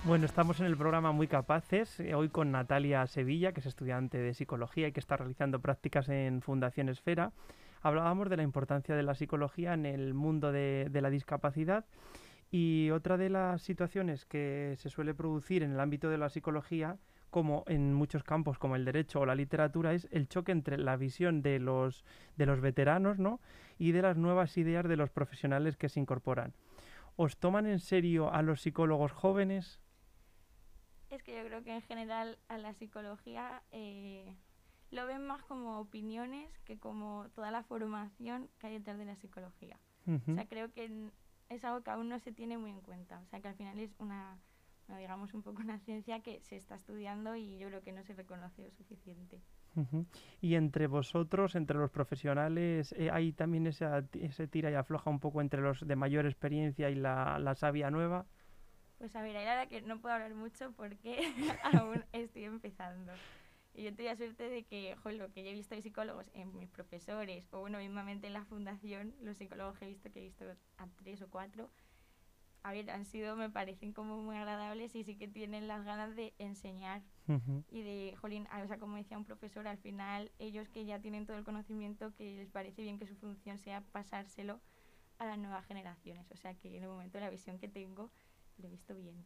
Bueno, 0.04 0.26
estamos 0.26 0.58
en 0.58 0.66
el 0.66 0.76
programa 0.76 1.12
Muy 1.12 1.28
Capaces, 1.28 2.00
eh, 2.00 2.16
hoy 2.16 2.28
con 2.28 2.50
Natalia 2.50 3.06
Sevilla, 3.06 3.52
que 3.52 3.60
es 3.60 3.66
estudiante 3.66 4.18
de 4.18 4.34
psicología 4.34 4.88
y 4.88 4.92
que 4.92 4.98
está 4.98 5.16
realizando 5.16 5.60
prácticas 5.60 6.08
en 6.08 6.42
Fundación 6.42 6.88
Esfera. 6.88 7.30
Hablábamos 7.82 8.28
de 8.28 8.36
la 8.36 8.42
importancia 8.42 8.96
de 8.96 9.04
la 9.04 9.14
psicología 9.14 9.74
en 9.74 9.86
el 9.86 10.12
mundo 10.12 10.50
de, 10.50 10.90
la 10.92 11.08
discapacidad 11.08 11.84
y 12.50 12.90
otra 12.90 13.16
de 13.16 13.30
las 13.30 13.62
situaciones 13.62 14.24
que 14.26 14.74
se 14.76 14.90
suele 14.90 15.14
producir 15.14 15.62
en 15.62 15.70
el 15.70 15.78
ámbito 15.78 16.10
de 16.10 16.18
la 16.18 16.30
psicología, 16.30 16.96
como 17.30 17.62
en 17.68 17.94
muchos 17.94 18.24
campos 18.24 18.58
como 18.58 18.74
el 18.74 18.84
derecho 18.84 19.20
o 19.20 19.26
la 19.26 19.36
literatura, 19.36 19.94
es 19.94 20.08
el 20.10 20.28
choque 20.28 20.50
entre 20.50 20.78
la 20.78 20.96
visión 20.96 21.42
de 21.42 21.60
los, 21.60 22.04
de 22.36 22.46
los 22.46 22.60
veteranos 22.60 23.20
¿no? 23.20 23.40
y 23.78 23.92
de 23.92 24.02
las 24.02 24.16
nuevas 24.16 24.58
ideas 24.58 24.88
de 24.88 24.96
los 24.96 25.10
profesionales 25.10 25.76
que 25.76 25.88
se 25.88 26.00
incorporan. 26.00 26.54
¿Os 27.14 27.36
toman 27.36 27.66
en 27.66 27.78
serio 27.78 28.32
a 28.32 28.42
los 28.42 28.62
psicólogos 28.62 29.12
jóvenes? 29.12 29.81
Es 31.12 31.22
que 31.22 31.36
yo 31.36 31.44
creo 31.44 31.62
que 31.62 31.74
en 31.74 31.82
general 31.82 32.38
a 32.48 32.56
la 32.56 32.72
psicología 32.72 33.62
eh, 33.70 34.34
lo 34.90 35.06
ven 35.06 35.26
más 35.26 35.42
como 35.44 35.78
opiniones 35.78 36.48
que 36.64 36.78
como 36.78 37.26
toda 37.34 37.50
la 37.50 37.62
formación 37.64 38.48
que 38.58 38.68
hay 38.68 38.78
detrás 38.78 38.96
de 38.96 39.04
la 39.04 39.14
psicología. 39.16 39.78
O 40.06 40.34
sea, 40.34 40.46
creo 40.46 40.72
que 40.72 41.10
es 41.50 41.64
algo 41.64 41.82
que 41.82 41.90
aún 41.90 42.08
no 42.08 42.18
se 42.18 42.32
tiene 42.32 42.56
muy 42.56 42.70
en 42.70 42.80
cuenta. 42.80 43.20
O 43.20 43.26
sea, 43.26 43.40
que 43.40 43.48
al 43.48 43.54
final 43.54 43.78
es 43.78 43.94
una, 43.98 44.38
digamos, 44.88 45.34
un 45.34 45.42
poco 45.42 45.60
una 45.60 45.78
ciencia 45.80 46.20
que 46.20 46.40
se 46.40 46.56
está 46.56 46.76
estudiando 46.76 47.36
y 47.36 47.58
yo 47.58 47.68
creo 47.68 47.82
que 47.82 47.92
no 47.92 48.02
se 48.04 48.14
reconoce 48.14 48.62
lo 48.62 48.70
suficiente. 48.70 49.38
Y 50.40 50.54
entre 50.54 50.86
vosotros, 50.86 51.54
entre 51.56 51.76
los 51.76 51.90
profesionales, 51.90 52.94
eh, 52.96 53.10
hay 53.10 53.32
también 53.32 53.66
esa, 53.66 54.02
ese 54.14 54.48
tira 54.48 54.70
y 54.70 54.74
afloja 54.74 55.10
un 55.10 55.20
poco 55.20 55.42
entre 55.42 55.60
los 55.60 55.86
de 55.86 55.94
mayor 55.94 56.24
experiencia 56.24 56.88
y 56.88 56.94
la, 56.94 57.38
la 57.38 57.54
sabia 57.54 57.90
nueva. 57.90 58.24
Pues 59.02 59.16
a 59.16 59.22
ver, 59.22 59.36
ahí 59.36 59.44
la 59.44 59.66
que 59.66 59.80
no 59.82 60.00
puedo 60.00 60.14
hablar 60.14 60.32
mucho 60.32 60.70
porque 60.76 61.18
aún 61.74 62.04
estoy 62.12 62.44
empezando. 62.44 63.10
Y 63.74 63.82
yo 63.82 63.92
tengo 63.96 64.08
la 64.08 64.14
suerte 64.14 64.48
de 64.48 64.62
que, 64.62 64.94
joder, 65.02 65.18
lo 65.18 65.32
que 65.32 65.42
yo 65.42 65.50
he 65.50 65.54
visto 65.54 65.74
de 65.74 65.82
psicólogos 65.82 66.30
en 66.34 66.56
mis 66.56 66.68
profesores, 66.70 67.48
o 67.50 67.58
bueno, 67.58 67.78
mismamente 67.78 68.28
en 68.28 68.32
la 68.32 68.44
fundación, 68.44 69.12
los 69.20 69.38
psicólogos 69.38 69.76
que 69.76 69.86
he 69.86 69.88
visto, 69.88 70.12
que 70.12 70.20
he 70.20 70.22
visto 70.22 70.44
a 70.78 70.86
tres 71.02 71.20
o 71.20 71.28
cuatro, 71.28 71.68
a 72.62 72.70
ver, 72.70 72.92
han 72.92 73.04
sido, 73.04 73.34
me 73.34 73.50
parecen 73.50 73.92
como 73.92 74.22
muy 74.22 74.36
agradables 74.36 74.94
y 74.94 75.02
sí 75.02 75.16
que 75.16 75.26
tienen 75.26 75.66
las 75.66 75.84
ganas 75.84 76.14
de 76.14 76.32
enseñar. 76.38 77.02
Y 77.72 77.82
de, 77.82 78.14
jolín, 78.20 78.46
o 78.62 78.68
sea, 78.68 78.78
como 78.78 78.98
decía 78.98 79.18
un 79.18 79.24
profesor, 79.24 79.66
al 79.66 79.78
final 79.78 80.30
ellos 80.38 80.68
que 80.68 80.84
ya 80.84 81.00
tienen 81.00 81.26
todo 81.26 81.38
el 81.38 81.44
conocimiento, 81.44 82.14
que 82.14 82.36
les 82.36 82.50
parece 82.50 82.82
bien 82.82 83.00
que 83.00 83.08
su 83.08 83.16
función 83.16 83.58
sea 83.58 83.80
pasárselo 83.80 84.60
a 85.18 85.26
las 85.26 85.38
nuevas 85.38 85.66
generaciones. 85.66 86.30
O 86.30 86.36
sea, 86.36 86.54
que 86.54 86.76
en 86.76 86.84
el 86.84 86.88
momento 86.88 87.18
la 87.18 87.30
visión 87.30 87.58
que 87.58 87.66
tengo 87.66 88.12
lo 88.58 88.68
he 88.68 88.70
visto 88.70 88.94
bien. 88.94 89.24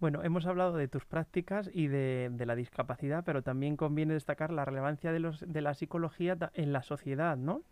Bueno, 0.00 0.22
hemos 0.22 0.46
hablado 0.46 0.76
de 0.76 0.86
tus 0.86 1.04
prácticas 1.04 1.68
y 1.72 1.88
de, 1.88 2.32
la 2.46 2.54
discapacidad, 2.54 3.24
pero 3.24 3.42
también 3.42 3.76
conviene 3.76 4.14
destacar 4.14 4.52
la 4.52 4.64
relevancia 4.64 5.10
de, 5.10 5.18
los, 5.18 5.44
de 5.46 5.60
la 5.60 5.74
psicología 5.74 6.36
en 6.54 6.72
la 6.72 6.82
sociedad, 6.82 7.36
¿no? 7.36 7.62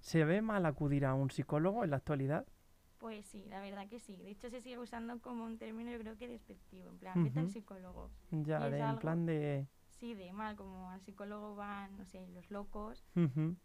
¿Se 0.00 0.24
ve 0.24 0.40
mal 0.40 0.66
acudir 0.66 1.04
a 1.04 1.14
un 1.14 1.30
psicólogo 1.30 1.82
en 1.82 1.90
la 1.90 1.96
actualidad? 1.96 2.46
Pues 2.98 3.26
sí, 3.26 3.44
la 3.48 3.60
verdad 3.60 3.88
que 3.88 3.98
sí. 3.98 4.16
De 4.16 4.30
hecho, 4.30 4.50
se 4.50 4.60
sigue 4.60 4.78
usando 4.78 5.20
como 5.20 5.44
un 5.44 5.58
término, 5.58 5.90
yo 5.90 5.98
creo 5.98 6.16
que 6.16 6.28
despectivo. 6.28 6.90
En 6.90 6.98
plan, 6.98 7.24
vete 7.24 7.40
al 7.40 7.50
psicólogo. 7.50 8.10
Ya, 8.30 8.66
en 8.68 8.98
plan 8.98 9.26
de. 9.26 9.66
Sí, 9.88 10.14
de 10.14 10.32
mal, 10.32 10.54
como 10.54 10.90
al 10.90 11.00
psicólogo 11.00 11.56
van, 11.56 11.96
no 11.96 12.04
sé, 12.04 12.28
los 12.28 12.50
locos. 12.52 13.04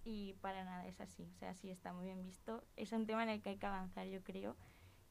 Y 0.03 0.33
para 0.41 0.63
nada 0.63 0.87
es 0.87 0.99
así. 0.99 1.29
O 1.35 1.37
sea, 1.37 1.53
sí 1.53 1.69
está 1.69 1.93
muy 1.93 2.05
bien 2.05 2.23
visto. 2.23 2.63
Es 2.75 2.91
un 2.91 3.05
tema 3.05 3.21
en 3.21 3.29
el 3.29 3.41
que 3.41 3.49
hay 3.49 3.57
que 3.57 3.67
avanzar, 3.67 4.07
yo 4.07 4.23
creo 4.23 4.55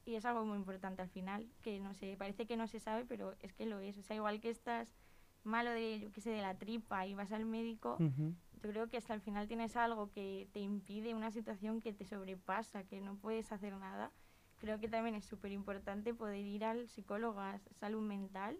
y 0.05 0.15
es 0.15 0.25
algo 0.25 0.45
muy 0.45 0.57
importante 0.57 1.01
al 1.01 1.09
final, 1.09 1.49
que 1.61 1.79
no 1.79 1.93
sé, 1.93 2.15
parece 2.17 2.45
que 2.45 2.57
no 2.57 2.67
se 2.67 2.79
sabe, 2.79 3.05
pero 3.05 3.35
es 3.39 3.53
que 3.53 3.65
lo 3.65 3.79
es. 3.79 3.97
O 3.97 4.01
sea, 4.01 4.15
igual 4.15 4.39
que 4.39 4.49
estás 4.49 4.93
malo 5.43 5.71
de, 5.71 5.99
yo 5.99 6.11
qué 6.11 6.21
sé, 6.21 6.29
de 6.31 6.41
la 6.41 6.57
tripa 6.57 7.05
y 7.05 7.15
vas 7.15 7.31
al 7.31 7.45
médico, 7.45 7.97
yo 7.99 8.71
creo 8.71 8.89
que 8.89 8.97
hasta 8.97 9.13
el 9.13 9.21
final 9.21 9.47
tienes 9.47 9.75
algo 9.75 10.11
que 10.11 10.47
te 10.53 10.59
impide 10.59 11.13
una 11.13 11.31
situación 11.31 11.81
que 11.81 11.93
te 11.93 12.05
sobrepasa, 12.05 12.83
que 12.83 13.01
no 13.01 13.15
puedes 13.17 13.51
hacer 13.51 13.75
nada. 13.75 14.11
Creo 14.59 14.79
que 14.79 14.87
también 14.87 15.15
es 15.15 15.25
súper 15.25 15.51
importante 15.51 16.13
poder 16.13 16.45
ir 16.45 16.63
al 16.63 16.87
psicólogo, 16.87 17.41
a 17.41 17.59
salud 17.79 18.01
mental, 18.01 18.57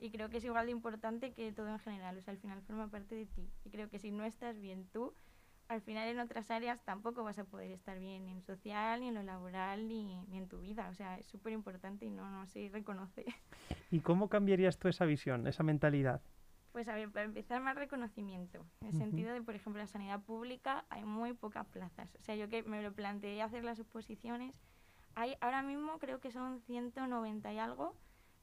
y 0.00 0.10
creo 0.10 0.28
que 0.28 0.38
es 0.38 0.44
igual 0.44 0.66
de 0.66 0.72
importante 0.72 1.32
que 1.32 1.52
todo 1.52 1.68
en 1.68 1.78
general, 1.78 2.18
o 2.18 2.22
sea, 2.22 2.32
al 2.32 2.38
final 2.38 2.60
forma 2.62 2.88
parte 2.88 3.14
de 3.14 3.26
ti. 3.26 3.48
Y 3.64 3.70
creo 3.70 3.88
que 3.88 4.00
si 4.00 4.10
no 4.10 4.24
estás 4.24 4.58
bien 4.58 4.88
tú, 4.92 5.14
al 5.68 5.80
final 5.80 6.08
en 6.08 6.20
otras 6.20 6.50
áreas 6.50 6.82
tampoco 6.84 7.24
vas 7.24 7.38
a 7.38 7.44
poder 7.44 7.70
estar 7.70 7.98
bien, 7.98 8.24
ni 8.26 8.32
en 8.32 8.42
social, 8.42 9.00
ni 9.00 9.08
en 9.08 9.14
lo 9.14 9.22
laboral, 9.22 9.88
ni, 9.88 10.22
ni 10.26 10.38
en 10.38 10.48
tu 10.48 10.60
vida. 10.60 10.88
O 10.90 10.94
sea, 10.94 11.18
es 11.18 11.26
súper 11.26 11.52
importante 11.52 12.04
y 12.04 12.10
no, 12.10 12.30
no 12.30 12.46
se 12.46 12.68
reconoce. 12.72 13.24
¿Y 13.90 14.00
cómo 14.00 14.28
cambiarías 14.28 14.78
tú 14.78 14.88
esa 14.88 15.04
visión, 15.04 15.46
esa 15.46 15.62
mentalidad? 15.62 16.20
Pues 16.72 16.88
a 16.88 16.94
ver, 16.96 17.10
para 17.12 17.24
empezar 17.24 17.62
más 17.62 17.76
reconocimiento, 17.76 18.66
en 18.80 18.88
el 18.88 18.94
sentido 18.94 19.32
de, 19.32 19.40
por 19.42 19.54
ejemplo, 19.54 19.80
la 19.80 19.86
sanidad 19.86 20.20
pública 20.20 20.84
hay 20.88 21.04
muy 21.04 21.32
pocas 21.32 21.64
plazas. 21.66 22.16
O 22.16 22.24
sea, 22.24 22.34
yo 22.34 22.48
que 22.48 22.64
me 22.64 22.82
lo 22.82 22.92
planteé 22.92 23.40
hacer 23.42 23.62
las 23.62 23.78
oposiciones, 23.78 24.54
hay 25.14 25.36
ahora 25.40 25.62
mismo 25.62 26.00
creo 26.00 26.18
que 26.18 26.32
son 26.32 26.60
190 26.62 27.52
y 27.52 27.58
algo 27.58 27.94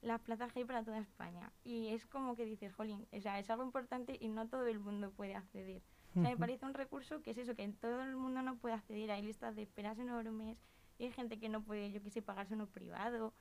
las 0.01 0.21
plazas 0.21 0.51
que 0.51 0.59
hay 0.59 0.65
para 0.65 0.83
toda 0.83 0.99
España. 0.99 1.51
Y 1.63 1.89
es 1.89 2.05
como 2.05 2.35
que 2.35 2.45
dices, 2.45 2.73
jolín, 2.73 3.05
o 3.11 3.19
sea, 3.19 3.37
es 3.37 3.49
algo 3.49 3.63
importante 3.63 4.17
y 4.19 4.29
no 4.29 4.47
todo 4.47 4.65
el 4.65 4.79
mundo 4.79 5.11
puede 5.11 5.35
acceder. 5.35 5.81
O 6.11 6.21
sea, 6.21 6.29
me 6.29 6.37
parece 6.37 6.65
un 6.65 6.73
recurso 6.73 7.21
que 7.21 7.31
es 7.31 7.37
eso, 7.37 7.55
que 7.55 7.67
todo 7.69 8.01
el 8.01 8.15
mundo 8.15 8.41
no 8.41 8.57
puede 8.57 8.75
acceder. 8.75 9.11
Hay 9.11 9.21
listas 9.21 9.55
de 9.55 9.61
esperas 9.61 9.97
enormes 9.97 10.57
y 10.97 11.05
hay 11.05 11.11
gente 11.11 11.39
que 11.39 11.49
no 11.49 11.63
puede, 11.63 11.91
yo 11.91 12.01
qué 12.01 12.09
sé, 12.09 12.21
pagarse 12.21 12.53
uno 12.53 12.67
privado 12.67 13.33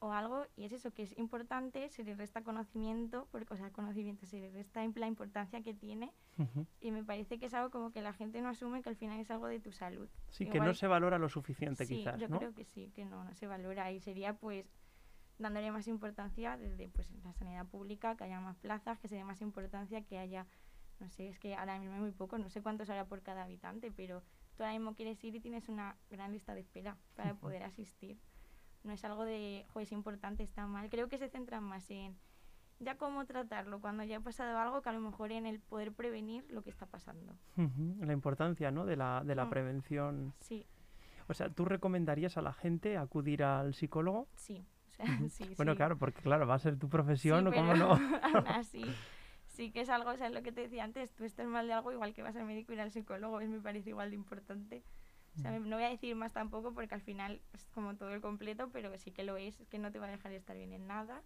o 0.00 0.12
algo. 0.12 0.46
Y 0.56 0.64
es 0.64 0.72
eso, 0.72 0.92
que 0.92 1.02
es 1.02 1.16
importante, 1.16 1.88
se 1.90 2.04
le 2.04 2.14
resta 2.14 2.42
conocimiento, 2.42 3.28
porque, 3.30 3.54
o 3.54 3.56
sea, 3.56 3.70
conocimiento 3.70 4.26
se 4.26 4.40
le 4.40 4.50
resta 4.50 4.84
la 4.94 5.06
importancia 5.06 5.62
que 5.62 5.74
tiene. 5.74 6.12
Y 6.80 6.90
me 6.90 7.04
parece 7.04 7.38
que 7.38 7.46
es 7.46 7.54
algo 7.54 7.70
como 7.70 7.92
que 7.92 8.02
la 8.02 8.12
gente 8.12 8.40
no 8.40 8.48
asume 8.48 8.82
que 8.82 8.88
al 8.88 8.96
final 8.96 9.18
es 9.18 9.30
algo 9.30 9.46
de 9.46 9.60
tu 9.60 9.72
salud. 9.72 10.08
Sí, 10.30 10.46
que 10.46 10.60
no 10.60 10.74
se 10.74 10.86
valora 10.86 11.18
lo 11.18 11.28
suficiente 11.28 11.84
sí, 11.84 11.96
quizás, 11.96 12.20
yo 12.20 12.28
creo 12.28 12.54
que 12.54 12.64
sí, 12.64 12.90
que 12.94 13.04
no, 13.04 13.24
no 13.24 13.34
se 13.34 13.46
valora. 13.46 13.90
Y 13.92 14.00
sería 14.00 14.34
pues 14.34 14.66
dándole 15.38 15.70
más 15.70 15.86
importancia 15.88 16.56
desde 16.56 16.88
pues 16.88 17.10
la 17.24 17.32
sanidad 17.32 17.66
pública, 17.66 18.16
que 18.16 18.24
haya 18.24 18.40
más 18.40 18.56
plazas, 18.56 18.98
que 18.98 19.08
se 19.08 19.16
dé 19.16 19.24
más 19.24 19.40
importancia, 19.40 20.02
que 20.02 20.18
haya 20.18 20.46
no 21.00 21.08
sé, 21.10 21.28
es 21.28 21.38
que 21.38 21.54
ahora 21.54 21.78
mismo 21.78 21.94
es 21.94 22.00
muy 22.00 22.10
poco, 22.10 22.38
no 22.38 22.48
sé 22.50 22.62
cuánto 22.62 22.84
sale 22.84 23.04
por 23.04 23.22
cada 23.22 23.44
habitante, 23.44 23.90
pero 23.90 24.22
tú 24.56 24.62
ahora 24.62 24.72
mismo 24.72 24.94
quieres 24.94 25.22
ir 25.22 25.34
y 25.34 25.40
tienes 25.40 25.68
una 25.68 25.96
gran 26.10 26.32
lista 26.32 26.54
de 26.54 26.60
espera 26.60 26.96
para 27.14 27.34
poder 27.34 27.62
asistir. 27.62 28.18
No 28.84 28.92
es 28.92 29.04
algo 29.04 29.24
de, 29.24 29.66
es 29.76 29.92
importante, 29.92 30.42
está 30.42 30.66
mal. 30.66 30.88
Creo 30.88 31.08
que 31.08 31.18
se 31.18 31.28
centran 31.28 31.62
más 31.62 31.90
en 31.90 32.16
ya 32.80 32.96
cómo 32.96 33.26
tratarlo 33.26 33.80
cuando 33.80 34.04
ya 34.04 34.18
ha 34.18 34.20
pasado 34.20 34.56
algo 34.58 34.82
que 34.82 34.88
a 34.88 34.92
lo 34.92 35.00
mejor 35.00 35.32
en 35.32 35.46
el 35.46 35.60
poder 35.60 35.92
prevenir 35.92 36.44
lo 36.50 36.62
que 36.62 36.70
está 36.70 36.86
pasando. 36.86 37.36
La 37.56 38.12
importancia, 38.12 38.70
¿no? 38.70 38.86
De 38.86 38.96
la, 38.96 39.22
de 39.24 39.34
la 39.34 39.46
mm. 39.46 39.50
prevención. 39.50 40.34
Sí. 40.40 40.66
O 41.26 41.34
sea, 41.34 41.50
¿tú 41.50 41.64
recomendarías 41.64 42.36
a 42.38 42.42
la 42.42 42.52
gente 42.52 42.96
acudir 42.96 43.42
al 43.42 43.74
psicólogo? 43.74 44.28
Sí. 44.36 44.64
sí, 45.30 45.54
bueno, 45.56 45.76
claro, 45.76 45.96
porque 45.98 46.22
claro, 46.22 46.46
va 46.46 46.54
a 46.54 46.58
ser 46.58 46.76
tu 46.76 46.88
profesión, 46.88 47.46
¿o 47.46 47.52
cómo 47.52 47.74
no? 47.74 47.92
así 48.46 48.84
sí 49.58 49.72
que 49.72 49.80
es 49.80 49.88
algo, 49.88 50.10
o 50.10 50.16
sea, 50.16 50.28
es 50.28 50.32
lo 50.32 50.42
que 50.44 50.52
te 50.52 50.60
decía 50.60 50.84
antes, 50.84 51.12
tú 51.16 51.24
estás 51.24 51.48
mal 51.48 51.66
de 51.66 51.72
algo 51.72 51.90
igual 51.90 52.14
que 52.14 52.22
vas 52.22 52.36
al 52.36 52.44
médico 52.44 52.72
y 52.72 52.78
al 52.78 52.92
psicólogo, 52.92 53.40
es, 53.40 53.48
me 53.48 53.60
parece 53.60 53.90
igual 53.90 54.10
de 54.10 54.14
importante. 54.14 54.84
O 55.36 55.40
sea, 55.40 55.50
mm. 55.50 55.68
no 55.68 55.76
voy 55.76 55.84
a 55.84 55.88
decir 55.88 56.14
más 56.14 56.32
tampoco 56.32 56.72
porque 56.72 56.94
al 56.94 57.00
final 57.00 57.42
es 57.52 57.66
como 57.74 57.96
todo 57.96 58.14
el 58.14 58.20
completo, 58.20 58.70
pero 58.72 58.96
sí 58.98 59.10
que 59.10 59.24
lo 59.24 59.36
es, 59.36 59.58
que 59.68 59.80
no 59.80 59.90
te 59.90 59.98
va 59.98 60.06
a 60.06 60.10
dejar 60.10 60.30
estar 60.30 60.56
bien 60.56 60.72
en 60.72 60.86
nada 60.86 61.24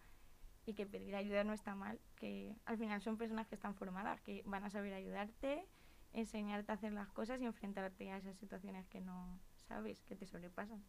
y 0.65 0.73
que 0.73 0.87
pedir 0.87 1.15
ayuda 1.15 1.45
no 1.45 1.53
está 1.53 1.75
mal, 1.75 2.01
que 2.17 2.57
al 2.65 2.79
final 2.79 3.03
son 3.03 3.19
personas 3.19 3.49
que 3.49 3.55
están 3.55 3.75
formadas, 3.75 4.23
que 4.23 4.43
van 4.47 4.65
a 4.65 4.71
saber 4.71 4.95
ayudarte, 4.95 5.67
enseñarte 6.15 6.73
a 6.73 6.77
hacer 6.77 6.93
las 6.93 7.11
cosas 7.11 7.39
y 7.43 7.45
enfrentarte 7.45 8.11
a 8.13 8.17
esas 8.17 8.39
situaciones 8.39 8.87
que 8.87 9.03
no 9.03 9.39
sabes, 9.69 10.03
que 10.05 10.17
te 10.17 10.25
sobrepasan. 10.25 10.83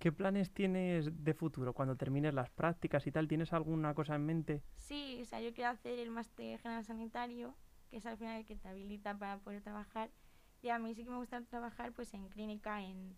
¿Qué 0.00 0.12
planes 0.12 0.50
tienes 0.50 1.10
de 1.22 1.34
futuro 1.34 1.74
cuando 1.74 1.94
termines 1.94 2.32
las 2.32 2.48
prácticas 2.48 3.06
y 3.06 3.12
tal? 3.12 3.28
¿Tienes 3.28 3.52
alguna 3.52 3.92
cosa 3.92 4.14
en 4.14 4.24
mente? 4.24 4.62
Sí, 4.74 5.18
o 5.20 5.26
sea, 5.26 5.42
yo 5.42 5.52
quiero 5.52 5.68
hacer 5.68 5.98
el 5.98 6.10
máster 6.10 6.58
general 6.58 6.82
sanitario, 6.86 7.54
que 7.90 7.98
es 7.98 8.06
al 8.06 8.16
final 8.16 8.38
el 8.38 8.46
que 8.46 8.56
te 8.56 8.66
habilita 8.66 9.14
para 9.18 9.36
poder 9.40 9.60
trabajar. 9.60 10.10
Y 10.62 10.70
a 10.70 10.78
mí 10.78 10.94
sí 10.94 11.04
que 11.04 11.10
me 11.10 11.18
gusta 11.18 11.42
trabajar 11.42 11.92
pues 11.92 12.14
en 12.14 12.30
clínica, 12.30 12.80
en... 12.80 13.14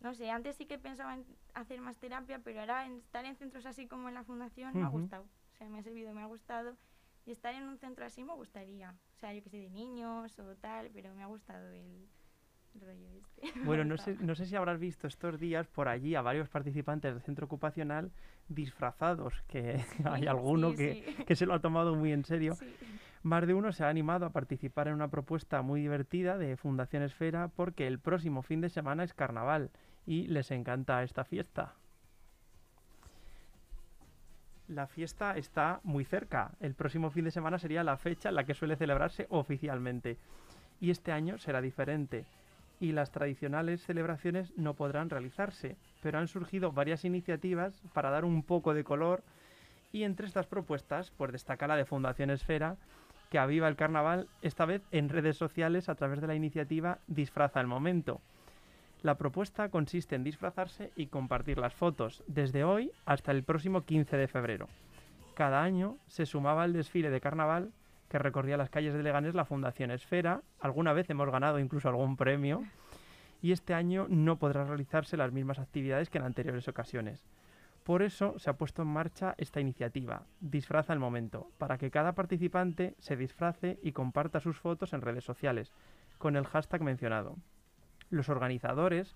No 0.00 0.14
sé, 0.14 0.30
antes 0.30 0.56
sí 0.56 0.64
que 0.64 0.78
pensaba 0.78 1.12
en 1.12 1.26
hacer 1.52 1.82
más 1.82 1.98
terapia, 1.98 2.38
pero 2.38 2.60
ahora 2.60 2.86
en 2.86 2.96
estar 2.96 3.26
en 3.26 3.36
centros 3.36 3.66
así 3.66 3.86
como 3.86 4.08
en 4.08 4.14
la 4.14 4.24
fundación 4.24 4.72
me 4.72 4.84
ha 4.84 4.88
gustado. 4.88 5.24
O 5.24 5.56
sea, 5.58 5.68
me 5.68 5.80
ha 5.80 5.82
servido, 5.82 6.14
me 6.14 6.22
ha 6.22 6.26
gustado. 6.26 6.78
Y 7.26 7.32
estar 7.32 7.54
en 7.54 7.64
un 7.64 7.76
centro 7.76 8.06
así 8.06 8.24
me 8.24 8.32
gustaría. 8.32 8.96
O 9.16 9.18
sea, 9.18 9.34
yo 9.34 9.42
que 9.42 9.50
sé, 9.50 9.58
de 9.58 9.68
niños 9.68 10.38
o 10.38 10.56
tal, 10.56 10.88
pero 10.94 11.14
me 11.14 11.22
ha 11.22 11.26
gustado 11.26 11.68
el 11.72 12.08
este. 12.82 13.16
Bueno, 13.64 13.84
no 13.84 13.96
sé, 13.96 14.16
no 14.20 14.34
sé 14.34 14.46
si 14.46 14.56
habrás 14.56 14.80
visto 14.80 15.06
estos 15.06 15.38
días 15.38 15.66
por 15.66 15.88
allí 15.88 16.14
a 16.14 16.22
varios 16.22 16.48
participantes 16.48 17.12
del 17.12 17.22
centro 17.22 17.46
ocupacional 17.46 18.10
disfrazados, 18.48 19.34
que 19.48 19.84
hay 20.04 20.26
alguno 20.26 20.74
que, 20.74 21.16
que, 21.26 21.36
se 21.36 21.46
lo 21.46 21.54
ha 21.54 21.60
tomado 21.60 21.94
muy 21.94 22.12
en 22.12 22.24
serio. 22.24 22.56
Más 23.22 23.46
de 23.46 23.54
uno 23.54 23.72
se 23.72 23.84
ha 23.84 23.88
animado 23.88 24.24
a 24.26 24.30
participar 24.30 24.88
en 24.88 24.94
una 24.94 25.08
propuesta 25.08 25.62
muy 25.62 25.80
divertida 25.80 26.38
de 26.38 26.56
Fundación 26.56 27.02
Esfera 27.02 27.48
porque 27.48 27.86
el 27.86 27.98
próximo 27.98 28.42
fin 28.42 28.60
de 28.60 28.68
semana 28.68 29.04
es 29.04 29.14
carnaval 29.14 29.70
y 30.06 30.28
les 30.28 30.50
encanta 30.50 31.02
esta 31.02 31.24
fiesta. 31.24 31.74
La 34.68 34.86
fiesta 34.86 35.36
está 35.36 35.80
muy 35.84 36.04
cerca. 36.04 36.52
El 36.60 36.74
próximo 36.74 37.10
fin 37.10 37.24
de 37.24 37.30
semana 37.30 37.58
sería 37.58 37.84
la 37.84 37.96
fecha 37.96 38.30
en 38.30 38.34
la 38.34 38.44
que 38.44 38.54
suele 38.54 38.76
celebrarse 38.76 39.26
oficialmente. 39.30 40.18
Y 40.80 40.90
este 40.90 41.12
año 41.12 41.38
será 41.38 41.60
diferente. 41.60 42.26
Y 42.80 42.92
las 42.92 43.10
tradicionales 43.10 43.82
celebraciones 43.82 44.52
no 44.56 44.74
podrán 44.74 45.10
realizarse. 45.10 45.76
Pero 46.02 46.18
han 46.18 46.28
surgido 46.28 46.72
varias 46.72 47.04
iniciativas 47.04 47.80
para 47.92 48.10
dar 48.10 48.24
un 48.24 48.42
poco 48.42 48.74
de 48.74 48.84
color. 48.84 49.22
Y 49.92 50.04
entre 50.04 50.26
estas 50.26 50.46
propuestas, 50.46 51.12
pues 51.16 51.32
destaca 51.32 51.66
la 51.66 51.76
de 51.76 51.84
Fundación 51.84 52.30
Esfera, 52.30 52.76
que 53.30 53.38
aviva 53.38 53.68
el 53.68 53.76
carnaval, 53.76 54.28
esta 54.42 54.66
vez 54.66 54.82
en 54.92 55.08
redes 55.08 55.36
sociales 55.36 55.88
a 55.88 55.94
través 55.94 56.20
de 56.20 56.26
la 56.26 56.34
iniciativa 56.34 56.98
Disfraza 57.06 57.60
el 57.60 57.66
Momento. 57.66 58.20
La 59.02 59.16
propuesta 59.16 59.68
consiste 59.68 60.16
en 60.16 60.24
disfrazarse 60.24 60.90
y 60.96 61.06
compartir 61.06 61.58
las 61.58 61.74
fotos, 61.74 62.22
desde 62.26 62.64
hoy 62.64 62.90
hasta 63.04 63.32
el 63.32 63.42
próximo 63.42 63.84
15 63.84 64.16
de 64.16 64.28
febrero. 64.28 64.68
Cada 65.34 65.62
año 65.62 65.98
se 66.06 66.26
sumaba 66.26 66.62
al 66.62 66.72
desfile 66.72 67.10
de 67.10 67.20
carnaval 67.20 67.70
que 68.08 68.18
recorría 68.18 68.56
las 68.56 68.70
calles 68.70 68.94
de 68.94 69.02
Leganés 69.02 69.34
la 69.34 69.44
Fundación 69.44 69.90
Esfera. 69.90 70.42
Alguna 70.60 70.92
vez 70.92 71.10
hemos 71.10 71.30
ganado 71.30 71.58
incluso 71.58 71.88
algún 71.88 72.16
premio. 72.16 72.64
Y 73.42 73.52
este 73.52 73.74
año 73.74 74.06
no 74.08 74.38
podrá 74.38 74.64
realizarse 74.64 75.16
las 75.16 75.32
mismas 75.32 75.58
actividades 75.58 76.10
que 76.10 76.18
en 76.18 76.24
anteriores 76.24 76.68
ocasiones. 76.68 77.26
Por 77.84 78.02
eso 78.02 78.36
se 78.38 78.50
ha 78.50 78.56
puesto 78.56 78.82
en 78.82 78.88
marcha 78.88 79.36
esta 79.38 79.60
iniciativa, 79.60 80.24
Disfraza 80.40 80.92
el 80.92 80.98
Momento, 80.98 81.52
para 81.56 81.78
que 81.78 81.92
cada 81.92 82.16
participante 82.16 82.96
se 82.98 83.16
disfrace 83.16 83.78
y 83.80 83.92
comparta 83.92 84.40
sus 84.40 84.58
fotos 84.58 84.92
en 84.92 85.02
redes 85.02 85.22
sociales, 85.22 85.70
con 86.18 86.34
el 86.34 86.46
hashtag 86.46 86.82
mencionado. 86.82 87.36
Los 88.10 88.28
organizadores 88.28 89.14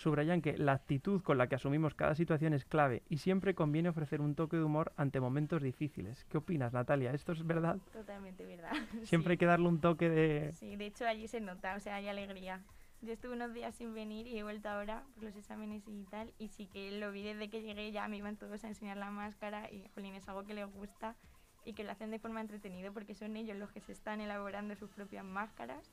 subrayan 0.00 0.40
que 0.40 0.56
la 0.56 0.72
actitud 0.72 1.22
con 1.22 1.36
la 1.36 1.46
que 1.46 1.56
asumimos 1.56 1.94
cada 1.94 2.14
situación 2.14 2.54
es 2.54 2.64
clave 2.64 3.02
y 3.08 3.18
siempre 3.18 3.54
conviene 3.54 3.90
ofrecer 3.90 4.20
un 4.20 4.34
toque 4.34 4.56
de 4.56 4.64
humor 4.64 4.92
ante 4.96 5.20
momentos 5.20 5.62
difíciles. 5.62 6.24
¿Qué 6.30 6.38
opinas, 6.38 6.72
Natalia? 6.72 7.12
¿Esto 7.12 7.32
es 7.32 7.46
verdad? 7.46 7.78
Totalmente 7.92 8.44
verdad. 8.44 8.72
Siempre 9.04 9.32
hay 9.32 9.38
que 9.38 9.46
darle 9.46 9.68
un 9.68 9.80
toque 9.80 10.08
de... 10.08 10.52
Sí, 10.52 10.76
de 10.76 10.86
hecho 10.86 11.06
allí 11.06 11.28
se 11.28 11.40
nota, 11.40 11.74
o 11.76 11.80
sea, 11.80 11.96
hay 11.96 12.08
alegría. 12.08 12.62
Yo 13.02 13.12
estuve 13.12 13.34
unos 13.34 13.52
días 13.52 13.74
sin 13.74 13.94
venir 13.94 14.26
y 14.26 14.38
he 14.38 14.42
vuelto 14.42 14.68
ahora 14.68 15.04
por 15.14 15.24
los 15.24 15.36
exámenes 15.36 15.86
y 15.86 16.04
tal, 16.04 16.32
y 16.38 16.48
sí 16.48 16.66
que 16.66 16.98
lo 16.98 17.12
vi 17.12 17.22
desde 17.22 17.48
que 17.50 17.62
llegué, 17.62 17.92
ya 17.92 18.08
me 18.08 18.16
iban 18.16 18.36
todos 18.36 18.64
a 18.64 18.68
enseñar 18.68 18.96
la 18.96 19.10
máscara 19.10 19.70
y, 19.70 19.88
jolín, 19.94 20.14
es 20.14 20.28
algo 20.28 20.44
que 20.44 20.54
les 20.54 20.66
gusta 20.66 21.16
y 21.64 21.74
que 21.74 21.84
lo 21.84 21.92
hacen 21.92 22.10
de 22.10 22.18
forma 22.18 22.40
entretenida 22.40 22.90
porque 22.90 23.14
son 23.14 23.36
ellos 23.36 23.56
los 23.56 23.70
que 23.70 23.80
se 23.80 23.92
están 23.92 24.20
elaborando 24.20 24.74
sus 24.76 24.90
propias 24.90 25.24
máscaras 25.24 25.90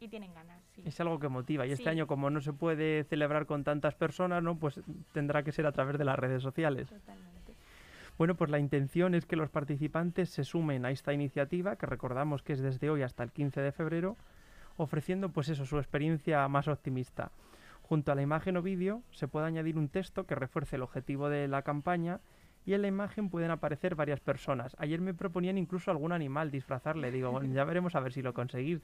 y 0.00 0.08
tienen 0.08 0.34
ganas. 0.34 0.62
Sí. 0.74 0.82
Es 0.84 1.00
algo 1.00 1.18
que 1.18 1.28
motiva 1.28 1.66
y 1.66 1.72
este 1.72 1.88
año 1.88 2.06
como 2.06 2.30
no 2.30 2.40
se 2.40 2.52
puede 2.52 3.04
celebrar 3.04 3.46
con 3.46 3.64
tantas 3.64 3.94
personas, 3.94 4.42
¿no? 4.42 4.58
Pues 4.58 4.80
tendrá 5.12 5.42
que 5.42 5.52
ser 5.52 5.66
a 5.66 5.72
través 5.72 5.98
de 5.98 6.04
las 6.04 6.18
redes 6.18 6.42
sociales. 6.42 6.88
Totalmente. 6.88 7.54
Bueno, 8.18 8.34
pues 8.34 8.50
la 8.50 8.58
intención 8.58 9.14
es 9.14 9.26
que 9.26 9.36
los 9.36 9.50
participantes 9.50 10.30
se 10.30 10.44
sumen 10.44 10.86
a 10.86 10.90
esta 10.90 11.12
iniciativa, 11.12 11.76
que 11.76 11.86
recordamos 11.86 12.42
que 12.42 12.54
es 12.54 12.60
desde 12.60 12.88
hoy 12.88 13.02
hasta 13.02 13.22
el 13.22 13.30
15 13.30 13.60
de 13.60 13.72
febrero, 13.72 14.16
ofreciendo 14.76 15.28
pues 15.30 15.48
eso, 15.48 15.66
su 15.66 15.78
experiencia 15.78 16.46
más 16.48 16.66
optimista. 16.68 17.30
Junto 17.82 18.12
a 18.12 18.14
la 18.14 18.22
imagen 18.22 18.56
o 18.56 18.62
vídeo 18.62 19.02
se 19.10 19.28
puede 19.28 19.46
añadir 19.46 19.76
un 19.76 19.88
texto 19.88 20.26
que 20.26 20.34
refuerce 20.34 20.76
el 20.76 20.82
objetivo 20.82 21.28
de 21.28 21.46
la 21.46 21.62
campaña 21.62 22.20
y 22.64 22.74
en 22.74 22.82
la 22.82 22.88
imagen 22.88 23.30
pueden 23.30 23.52
aparecer 23.52 23.94
varias 23.94 24.18
personas. 24.18 24.74
Ayer 24.78 25.00
me 25.00 25.14
proponían 25.14 25.56
incluso 25.56 25.90
algún 25.90 26.12
animal 26.12 26.50
disfrazarle, 26.50 27.12
digo, 27.12 27.40
ya 27.42 27.64
veremos 27.64 27.94
a 27.94 28.00
ver 28.00 28.12
si 28.12 28.22
lo 28.22 28.34
conseguís. 28.34 28.80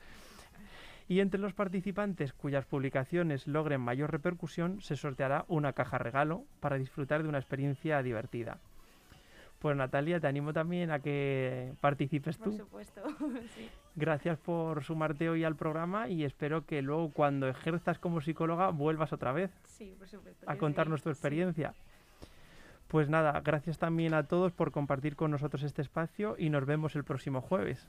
Y 1.13 1.21
entre 1.21 1.39
los 1.39 1.53
participantes 1.53 2.33
cuyas 2.33 2.65
publicaciones 2.65 3.47
logren 3.47 3.83
mayor 3.83 4.11
repercusión 4.11 4.81
se 4.81 4.97
sorteará 4.97 5.45
una 5.47 5.75
caja 5.75 5.99
regalo 5.99 6.47
para 6.59 6.79
disfrutar 6.79 7.23
de 7.23 7.29
una 7.29 7.37
experiencia 7.37 8.03
divertida. 8.03 8.57
Pues 9.59 9.77
Natalia, 9.77 10.21
te 10.21 10.27
animo 10.27 10.55
también 10.55 10.91
a 10.91 11.01
que 11.01 11.75
participes 11.83 12.39
tú. 12.39 12.45
Por 12.45 12.57
supuesto, 12.57 13.03
sí. 13.55 13.69
Gracias 13.95 14.39
por 14.39 14.83
sumarte 14.85 15.29
hoy 15.29 15.45
al 15.45 15.55
programa 15.55 16.09
y 16.09 16.25
espero 16.25 16.65
que 16.65 16.81
luego 16.81 17.11
cuando 17.11 17.47
ejerzas 17.47 17.99
como 17.99 18.23
psicóloga 18.23 18.71
vuelvas 18.71 19.13
otra 19.13 19.33
vez 19.33 19.51
sí, 19.65 19.95
por 19.99 20.09
supuesto, 20.09 20.51
a 20.51 20.57
contarnos 20.57 21.03
tu 21.03 21.11
experiencia. 21.11 21.75
Pues 22.89 23.11
nada, 23.11 23.39
gracias 23.45 23.77
también 23.77 24.15
a 24.15 24.23
todos 24.23 24.53
por 24.53 24.73
compartir 24.73 25.15
con 25.15 25.31
nosotros 25.31 25.63
este 25.63 25.83
espacio 25.83 26.37
y 26.39 26.49
nos 26.49 26.65
vemos 26.65 26.97
el 26.97 27.05
próximo 27.05 27.43
jueves. 27.43 27.87